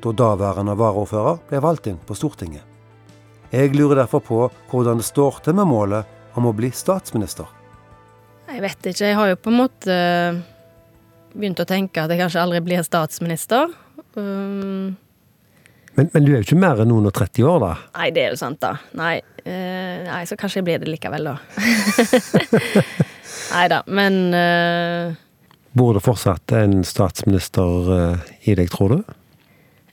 da 0.03 0.13
daværende 0.17 0.75
varaordfører 0.79 1.39
ble 1.51 1.63
valgt 1.63 1.87
inn 1.93 2.01
på 2.09 2.17
Stortinget. 2.17 2.65
Jeg 3.53 3.77
lurer 3.77 4.03
derfor 4.03 4.25
på 4.27 4.41
hvordan 4.73 4.99
det 4.99 5.07
står 5.07 5.41
til 5.45 5.55
med 5.57 5.71
målet 5.71 6.37
om 6.37 6.49
å 6.49 6.57
bli 6.57 6.73
statsminister. 6.75 7.47
Jeg 8.51 8.63
vet 8.63 8.91
ikke. 8.91 9.07
Jeg 9.07 9.17
har 9.19 9.31
jo 9.31 9.39
på 9.41 9.53
en 9.53 9.59
måte 9.59 9.95
eh, 9.95 10.39
begynt 11.35 11.63
å 11.63 11.67
tenke 11.69 12.03
at 12.03 12.13
jeg 12.13 12.21
kanskje 12.21 12.43
aldri 12.43 12.63
blir 12.65 12.85
statsminister. 12.87 13.71
Um, 14.19 14.97
men, 15.97 16.11
men, 16.13 16.25
du 16.25 16.33
er 16.33 16.41
jo 16.43 16.45
ikke 16.45 16.59
mer 16.61 16.81
enn 16.83 16.91
noen 16.93 17.09
og 17.09 17.15
30 17.17 17.47
år, 17.49 17.63
da? 17.63 17.73
Nei, 17.97 18.09
det 18.13 18.25
er 18.27 18.35
jo 18.35 18.41
sant, 18.41 18.61
da. 18.61 18.75
Nei, 18.99 19.15
uh, 19.47 19.95
nei 20.05 20.23
så 20.29 20.37
kanskje 20.37 20.61
jeg 20.61 20.67
blir 20.67 20.83
det 20.83 20.91
likevel, 20.93 21.31
da. 21.31 21.37
nei 23.55 23.63
da, 23.73 23.83
men 23.89 24.19
uh, 24.37 25.15
Bor 25.77 25.97
det 25.97 26.03
fortsatt 26.05 26.53
en 26.57 26.83
statsminister 26.89 27.89
uh, 27.89 28.27
i 28.45 28.57
deg, 28.59 28.69
tror 28.73 28.93
du? 28.93 29.15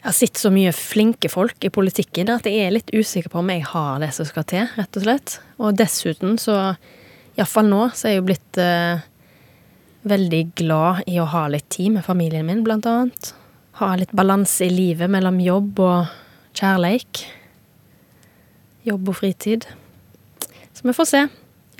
Jeg 0.03 0.09
har 0.09 0.15
sett 0.17 0.39
så 0.39 0.51
mye 0.51 0.73
flinke 0.75 1.31
folk 1.31 1.63
i 1.63 1.71
politikken 1.71 2.31
at 2.33 2.47
jeg 2.47 2.65
er 2.65 2.75
litt 2.75 2.91
usikker 2.91 3.31
på 3.31 3.39
om 3.39 3.51
jeg 3.53 3.63
har 3.69 4.03
det 4.03 4.11
som 4.15 4.27
skal 4.27 4.47
til, 4.47 4.67
rett 4.75 4.99
og 4.99 5.05
slett. 5.05 5.37
Og 5.63 5.77
dessuten 5.79 6.35
så, 6.41 6.57
iallfall 7.37 7.69
nå, 7.69 7.85
så 7.95 8.09
er 8.09 8.17
jeg 8.17 8.19
jo 8.19 8.25
blitt 8.27 8.59
veldig 10.11 10.41
glad 10.59 11.07
i 11.07 11.15
å 11.23 11.29
ha 11.31 11.45
litt 11.51 11.69
tid 11.71 11.95
med 11.95 12.03
familien 12.03 12.43
min, 12.49 12.65
blant 12.67 12.87
annet 12.91 13.31
ha 13.79 13.93
litt 13.97 14.11
balanse 14.13 14.67
i 14.67 14.73
livet 14.73 15.09
mellom 15.09 15.39
jobb 15.41 15.79
og 15.81 16.11
kjærleik. 16.57 17.23
Jobb 18.85 19.09
og 19.09 19.17
fritid. 19.17 19.65
Så 20.73 20.85
vi 20.85 20.93
får 20.95 21.09
se. 21.09 21.23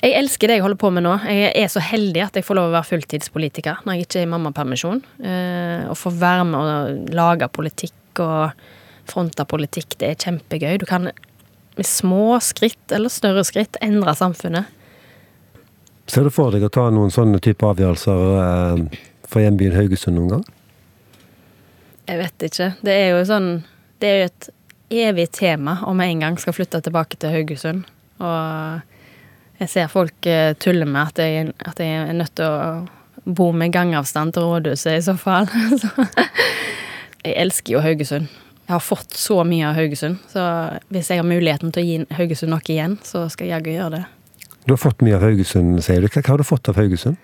Jeg 0.04 0.18
elsker 0.20 0.50
det 0.50 0.58
jeg 0.58 0.64
holder 0.66 0.80
på 0.82 0.90
med 0.92 1.06
nå. 1.06 1.14
Jeg 1.30 1.52
er 1.56 1.70
så 1.72 1.84
heldig 1.84 2.26
at 2.26 2.38
jeg 2.40 2.44
får 2.44 2.58
lov 2.60 2.72
å 2.72 2.74
være 2.74 2.90
fulltidspolitiker 2.90 3.84
når 3.86 3.96
jeg 3.96 4.08
ikke 4.08 4.22
er 4.22 4.26
i 4.26 4.32
mammapermisjon. 4.34 5.04
Eh, 5.24 5.84
å 5.88 5.96
få 5.96 6.12
være 6.20 6.48
med 6.50 6.58
og 6.60 7.14
lage 7.16 7.48
politikk 7.56 8.24
og 8.24 8.66
fronte 9.08 9.46
politikk, 9.48 9.96
det 10.00 10.10
er 10.10 10.20
kjempegøy. 10.20 10.78
Du 10.82 10.88
kan 10.90 11.08
med 11.08 11.88
små 11.88 12.40
skritt 12.44 12.92
eller 12.94 13.12
større 13.12 13.46
skritt 13.48 13.80
endre 13.84 14.14
samfunnet. 14.18 14.68
Ser 16.12 16.28
du 16.28 16.34
for 16.36 16.52
deg 16.52 16.66
å 16.68 16.72
ta 16.74 16.90
noen 16.92 17.14
sånne 17.14 17.40
type 17.44 17.64
avgjørelser 17.64 18.26
eh, 18.44 19.00
for 19.30 19.44
hjembyen 19.44 19.76
Haugesund 19.78 20.20
noen 20.20 20.36
gang? 20.36 20.46
Jeg 22.10 22.20
vet 22.20 22.46
ikke. 22.50 22.70
Det 22.84 22.94
er 22.94 23.14
jo 23.14 23.22
sånn 23.28 23.50
Det 24.02 24.10
er 24.10 24.18
jo 24.20 24.30
et 24.32 24.50
evig 24.94 25.30
tema 25.34 25.78
om 25.88 26.02
jeg 26.04 26.14
en 26.14 26.26
gang 26.26 26.36
skal 26.42 26.54
flytte 26.54 26.82
tilbake 26.84 27.18
til 27.18 27.32
Haugesund. 27.34 27.86
Og 28.22 29.62
jeg 29.62 29.72
ser 29.72 29.90
folk 29.90 30.28
eh, 30.30 30.52
tulle 30.60 30.86
med 30.86 31.02
at 31.02 31.22
jeg, 31.24 31.54
at 31.66 31.80
jeg 31.82 32.04
er 32.04 32.14
nødt 32.18 32.36
til 32.38 32.46
å 32.46 33.24
bo 33.24 33.52
med 33.56 33.74
gangavstand 33.74 34.36
til 34.36 34.46
rådhuset 34.46 35.00
i 35.00 35.06
så 35.06 35.16
fall. 35.18 35.48
jeg 37.24 37.36
elsker 37.46 37.78
jo 37.78 37.84
Haugesund. 37.84 38.28
Jeg 38.64 38.76
har 38.76 38.84
fått 38.84 39.16
så 39.18 39.42
mye 39.48 39.72
av 39.72 39.80
Haugesund, 39.80 40.22
så 40.32 40.44
hvis 40.94 41.10
jeg 41.12 41.20
har 41.20 41.28
muligheten 41.28 41.74
til 41.74 41.84
å 41.84 41.88
gi 41.88 42.18
Haugesund 42.20 42.54
noe 42.54 42.64
igjen, 42.64 43.00
så 43.04 43.26
skal 43.32 43.50
jeg 43.50 43.58
jaggu 43.58 43.74
gjøre 43.74 43.98
det. 43.98 44.04
Du 44.64 44.72
har 44.76 44.80
fått 44.80 45.04
mye 45.04 45.18
av 45.18 45.26
Haugesund, 45.26 45.82
sier 45.84 46.04
du. 46.04 46.08
Hva 46.08 46.24
har 46.30 46.40
du 46.40 46.48
fått 46.48 46.70
av 46.72 46.80
Haugesund? 46.80 47.18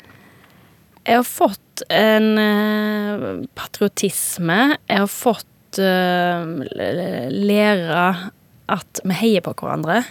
Jeg 1.09 1.23
har 1.23 1.25
fått 1.25 1.81
en 1.89 2.27
uh, 2.37 3.45
patriotisme. 3.57 4.57
Jeg 4.85 5.01
har 5.01 5.09
fått 5.09 5.79
uh, 5.81 6.43
lære 7.33 8.03
at 8.69 9.01
vi 9.01 9.17
heier 9.17 9.41
på 9.41 9.55
hverandre. 9.57 10.03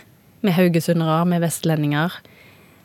Vi 0.43 0.57
haugesundere, 0.57 1.21
vi 1.31 1.39
vestlendinger. 1.45 2.19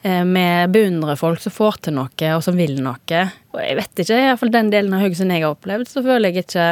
Uh, 0.05 0.21
vi 0.29 0.45
beundrer 0.75 1.17
folk 1.17 1.41
som 1.41 1.55
får 1.57 1.81
til 1.87 1.97
noe, 1.97 2.29
og 2.35 2.45
som 2.45 2.61
vil 2.61 2.77
noe. 2.85 3.25
Og 3.55 3.59
jeg 3.63 3.81
vet 3.81 4.05
ikke, 4.05 4.21
iallfall 4.27 4.53
den 4.53 4.69
delen 4.75 4.93
av 4.93 5.01
Haugesund 5.07 5.33
jeg 5.33 5.47
har 5.47 5.57
opplevd, 5.57 5.89
så 5.89 6.05
føler 6.05 6.29
jeg 6.29 6.45
ikke 6.45 6.69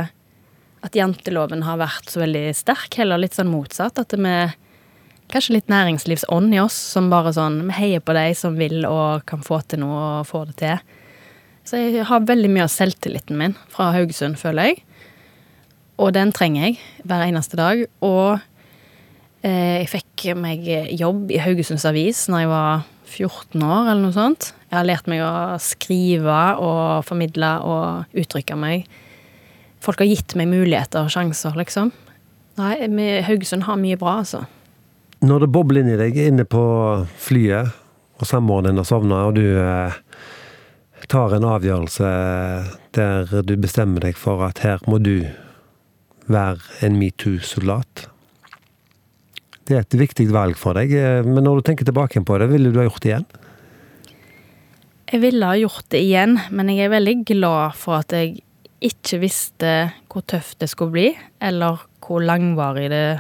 at 0.86 0.97
janteloven 0.97 1.65
har 1.65 1.82
vært 1.82 2.13
så 2.13 2.21
veldig 2.21 2.47
sterk. 2.58 3.01
Heller 3.01 3.21
litt 3.21 3.38
sånn 3.38 3.49
motsatt. 3.49 3.97
At 4.01 4.13
vi 4.13 4.41
Kanskje 5.32 5.54
litt 5.56 5.69
næringslivsånd 5.71 6.51
i 6.51 6.58
oss, 6.60 6.75
som 6.75 7.06
bare 7.08 7.32
sånn 7.32 7.62
Vi 7.69 7.75
heier 7.77 8.01
på 8.04 8.12
de 8.17 8.34
som 8.36 8.58
vil 8.60 8.84
og 8.84 9.23
kan 9.30 9.39
få 9.39 9.62
til 9.63 9.80
noe 9.80 10.01
og 10.19 10.27
få 10.27 10.43
det 10.49 10.58
til. 10.60 10.97
Så 11.71 11.79
jeg 11.79 12.03
har 12.03 12.25
veldig 12.27 12.49
mye 12.51 12.65
av 12.65 12.71
selvtilliten 12.73 13.38
min 13.39 13.53
fra 13.71 13.93
Haugesund, 13.95 14.36
føler 14.36 14.67
jeg. 14.67 14.81
Og 16.03 16.10
den 16.12 16.34
trenger 16.36 16.65
jeg 16.65 16.81
hver 17.07 17.23
eneste 17.23 17.55
dag. 17.55 17.86
Og 18.03 18.41
eh, 19.47 19.77
jeg 19.79 19.88
fikk 19.93 20.25
meg 20.36 20.67
jobb 20.99 21.31
i 21.31 21.39
Haugesunds 21.39 21.88
Avis 21.88 22.25
når 22.27 22.43
jeg 22.43 22.49
var 22.51 22.84
14 23.07 23.63
år, 23.63 23.86
eller 23.86 24.01
noe 24.03 24.17
sånt. 24.17 24.49
Jeg 24.67 24.81
har 24.81 24.89
lært 24.89 25.07
meg 25.07 25.23
å 25.23 25.31
skrive 25.63 26.41
og 26.60 27.07
formidle 27.07 27.53
og 27.63 28.19
uttrykke 28.19 28.60
meg. 28.60 28.84
Folk 29.79 30.03
har 30.03 30.12
gitt 30.12 30.36
meg 30.36 30.51
muligheter 30.51 31.07
og 31.07 31.15
sjanser, 31.15 31.55
liksom. 31.55 31.93
Nei, 32.60 32.75
Haugesund 33.23 33.63
har 33.69 33.79
mye 33.79 33.99
bra, 34.01 34.17
altså. 34.25 34.43
Når 35.23 35.45
det 35.45 35.53
bobler 35.55 35.86
inn 35.86 35.95
i 35.95 35.99
deg 36.03 36.19
inne 36.19 36.43
på 36.43 36.65
flyet, 37.15 37.71
og 38.19 38.27
samboeren 38.27 38.73
din 38.73 38.84
har 38.84 38.91
sovna, 38.91 39.23
og 39.29 39.39
du 39.39 39.45
eh, 39.55 39.95
tar 41.12 41.36
en 41.36 41.45
avgjørelse 41.47 42.10
der 42.95 43.32
du 43.43 43.58
bestemmer 43.60 44.04
deg 44.06 44.15
for 44.19 44.43
at 44.47 44.62
her 44.63 44.80
må 44.88 45.02
du 45.04 45.26
være 46.32 46.86
en 46.88 46.95
metoo-soldat. 47.00 48.06
Det 49.67 49.76
er 49.76 49.84
et 49.84 49.97
viktig 50.00 50.30
valg 50.32 50.56
for 50.60 50.78
deg, 50.80 50.93
men 51.28 51.43
når 51.43 51.60
du 51.60 51.67
tenker 51.67 51.88
tilbake 51.88 52.24
på 52.24 52.39
det, 52.39 52.47
ville 52.52 52.71
du 52.71 52.80
ha 52.80 52.88
gjort 52.88 53.04
det 53.04 53.12
igjen? 53.12 53.28
Jeg 55.12 55.24
ville 55.26 55.52
ha 55.52 55.60
gjort 55.60 55.89
det 55.91 56.00
igjen, 56.06 56.38
men 56.56 56.71
jeg 56.71 56.88
er 56.88 56.95
veldig 56.95 57.17
glad 57.28 57.76
for 57.76 58.00
at 58.00 58.15
jeg 58.15 58.39
ikke 58.82 59.19
visste 59.21 59.71
hvor 60.12 60.24
tøft 60.24 60.62
det 60.63 60.71
skulle 60.71 60.95
bli, 60.95 61.10
eller 61.43 61.84
hvor 62.02 62.24
langvarig 62.24 62.88
det 62.93 63.19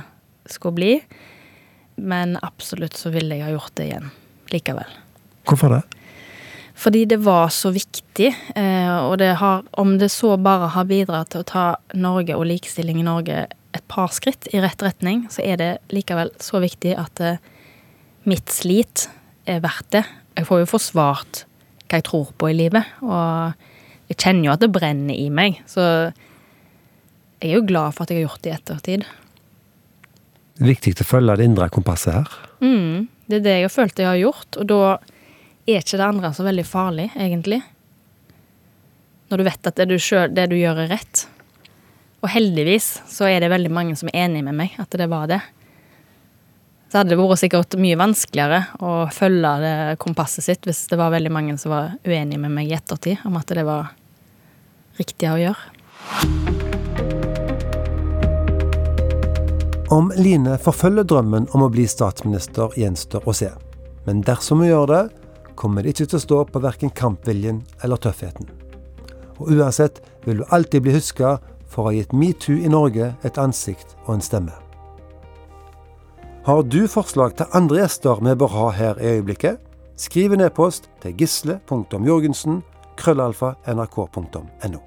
skulle 0.49 0.79
bli. 0.79 0.93
Men 1.99 2.37
absolutt 2.41 2.95
så 2.97 3.11
ville 3.13 3.35
jeg 3.35 3.49
ha 3.49 3.51
gjort 3.53 3.75
det 3.77 3.91
igjen 3.91 4.07
likevel. 4.55 4.95
Hvorfor 5.47 5.75
det? 5.75 5.83
Fordi 6.81 7.03
det 7.05 7.19
var 7.21 7.51
så 7.53 7.69
viktig, 7.75 8.31
eh, 8.57 8.95
og 9.05 9.19
det 9.21 9.35
har, 9.37 9.61
om 9.77 9.97
det 10.01 10.09
så 10.09 10.33
bare 10.41 10.71
har 10.73 10.87
bidratt 10.89 11.29
til 11.33 11.43
å 11.43 11.49
ta 11.51 11.65
Norge 11.93 12.33
og 12.33 12.47
likestilling 12.49 13.03
i 13.03 13.05
Norge 13.05 13.43
et 13.71 13.85
par 13.91 14.09
skritt 14.15 14.49
i 14.49 14.61
rett 14.63 14.81
retning, 14.81 15.27
så 15.29 15.43
er 15.45 15.59
det 15.61 15.69
likevel 15.93 16.33
så 16.41 16.61
viktig 16.63 16.95
at 16.97 17.21
eh, 17.21 17.37
mitt 18.25 18.49
slit 18.49 19.05
er 19.45 19.61
verdt 19.61 19.91
det. 19.93 20.03
Jeg 20.39 20.49
får 20.49 20.63
jo 20.63 20.71
forsvart 20.73 21.43
hva 21.85 21.99
jeg 21.99 22.07
tror 22.07 22.33
på 22.39 22.49
i 22.49 22.57
livet, 22.57 22.89
og 23.05 23.53
jeg 24.09 24.17
kjenner 24.17 24.47
jo 24.47 24.55
at 24.55 24.65
det 24.65 24.73
brenner 24.73 25.13
i 25.13 25.29
meg, 25.29 25.61
så 25.69 25.85
jeg 27.41 27.49
er 27.51 27.57
jo 27.59 27.65
glad 27.67 27.93
for 27.93 28.05
at 28.05 28.13
jeg 28.13 28.23
har 28.23 28.29
gjort 28.29 28.41
det 28.41 28.51
i 28.51 28.57
ettertid. 28.57 29.07
Viktig 30.61 30.97
å 31.01 31.09
følge 31.13 31.37
det 31.37 31.49
indre 31.49 31.69
kompasset 31.73 32.17
her. 32.17 32.35
Mm, 32.61 33.09
det 33.29 33.41
er 33.41 33.45
det 33.45 33.57
jeg 33.59 33.67
har 33.69 33.73
følt 33.73 34.01
jeg 34.01 34.09
har 34.09 34.21
gjort, 34.21 34.57
og 34.57 34.69
da 34.71 34.81
er 35.67 35.81
ikke 35.81 35.99
det 35.99 36.07
andre 36.07 36.33
så 36.33 36.45
veldig 36.45 36.65
farlig, 36.67 37.09
egentlig. 37.15 37.61
Når 39.31 39.39
du 39.39 39.47
vet 39.47 39.69
at 39.69 39.77
det 39.79 39.87
du, 39.91 39.97
selv, 40.01 40.33
det 40.35 40.49
du 40.51 40.57
gjør, 40.57 40.83
er 40.83 40.91
rett. 40.95 41.25
Og 42.21 42.29
heldigvis 42.29 42.99
så 43.09 43.29
er 43.29 43.41
det 43.41 43.51
veldig 43.51 43.71
mange 43.73 43.95
som 43.97 44.11
er 44.11 44.25
enig 44.25 44.43
med 44.45 44.57
meg 44.57 44.75
at 44.81 44.93
det 44.97 45.09
var 45.09 45.29
det. 45.31 45.41
Så 46.91 46.99
hadde 46.99 47.13
det 47.13 47.21
vært 47.21 47.39
sikkert 47.39 47.77
mye 47.79 47.95
vanskeligere 47.95 48.59
å 48.83 49.05
følge 49.15 49.51
det 49.63 49.75
kompasset 50.03 50.43
sitt 50.43 50.67
hvis 50.67 50.83
det 50.91 50.99
var 50.99 51.13
veldig 51.13 51.31
mange 51.31 51.55
som 51.61 51.71
var 51.71 51.93
uenige 52.03 52.41
med 52.41 52.51
meg 52.51 52.67
i 52.67 52.75
ettertid 52.75 53.23
om 53.29 53.37
at 53.39 53.53
det 53.55 53.63
var 53.63 53.93
riktig 54.99 55.29
å 55.31 55.39
gjøre. 55.39 56.59
Om 59.91 60.11
Line 60.19 60.57
forfølger 60.59 61.07
drømmen 61.07 61.47
om 61.55 61.63
å 61.65 61.71
bli 61.71 61.87
statsminister, 61.87 62.75
gjenstår 62.79 63.25
å 63.27 63.33
se. 63.35 63.49
Men 64.05 64.21
dersom 64.27 64.61
hun 64.63 64.69
gjør 64.69 64.91
det, 64.91 65.01
kommer 65.55 65.83
det 65.83 65.95
ikke 65.95 66.11
til 66.11 66.19
å 66.19 66.25
stå 66.25 66.41
på 66.51 66.61
verken 66.63 66.91
kampviljen 66.95 67.61
eller 67.83 68.01
tøffheten. 68.01 68.49
Og 69.41 69.53
uansett 69.57 70.01
vil 70.25 70.41
du 70.41 70.49
alltid 70.49 70.85
bli 70.85 70.95
huska 70.95 71.37
for 71.71 71.83
å 71.85 71.89
ha 71.89 71.95
gitt 71.95 72.13
metoo 72.13 72.57
i 72.59 72.69
Norge 72.71 73.13
et 73.25 73.39
ansikt 73.41 73.95
og 74.05 74.17
en 74.17 74.25
stemme. 74.25 74.55
Har 76.45 76.63
du 76.65 76.87
forslag 76.89 77.35
til 77.37 77.51
andre 77.53 77.83
gjester 77.83 78.21
vi 78.25 78.33
bør 78.33 78.55
ha 78.55 78.69
her 78.73 79.01
i 79.01 79.17
øyeblikket? 79.17 79.59
Skriv 80.01 80.33
en 80.33 80.41
e-post 80.41 80.89
til 81.03 81.13
gisle.jorgensen 81.19 82.63
krøllalfa 82.97 83.53
nrk.no. 83.69 84.81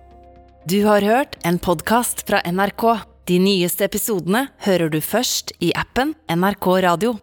Du 0.66 0.78
har 0.86 1.04
hørt 1.06 1.38
en 1.44 1.60
podkast 1.62 2.24
fra 2.26 2.42
NRK. 2.42 2.84
De 3.30 3.38
nyeste 3.38 3.86
episodene 3.86 4.48
hører 4.66 4.90
du 4.90 4.98
først 5.00 5.54
i 5.62 5.70
appen 5.78 6.16
NRK 6.28 6.66
Radio. 6.84 7.14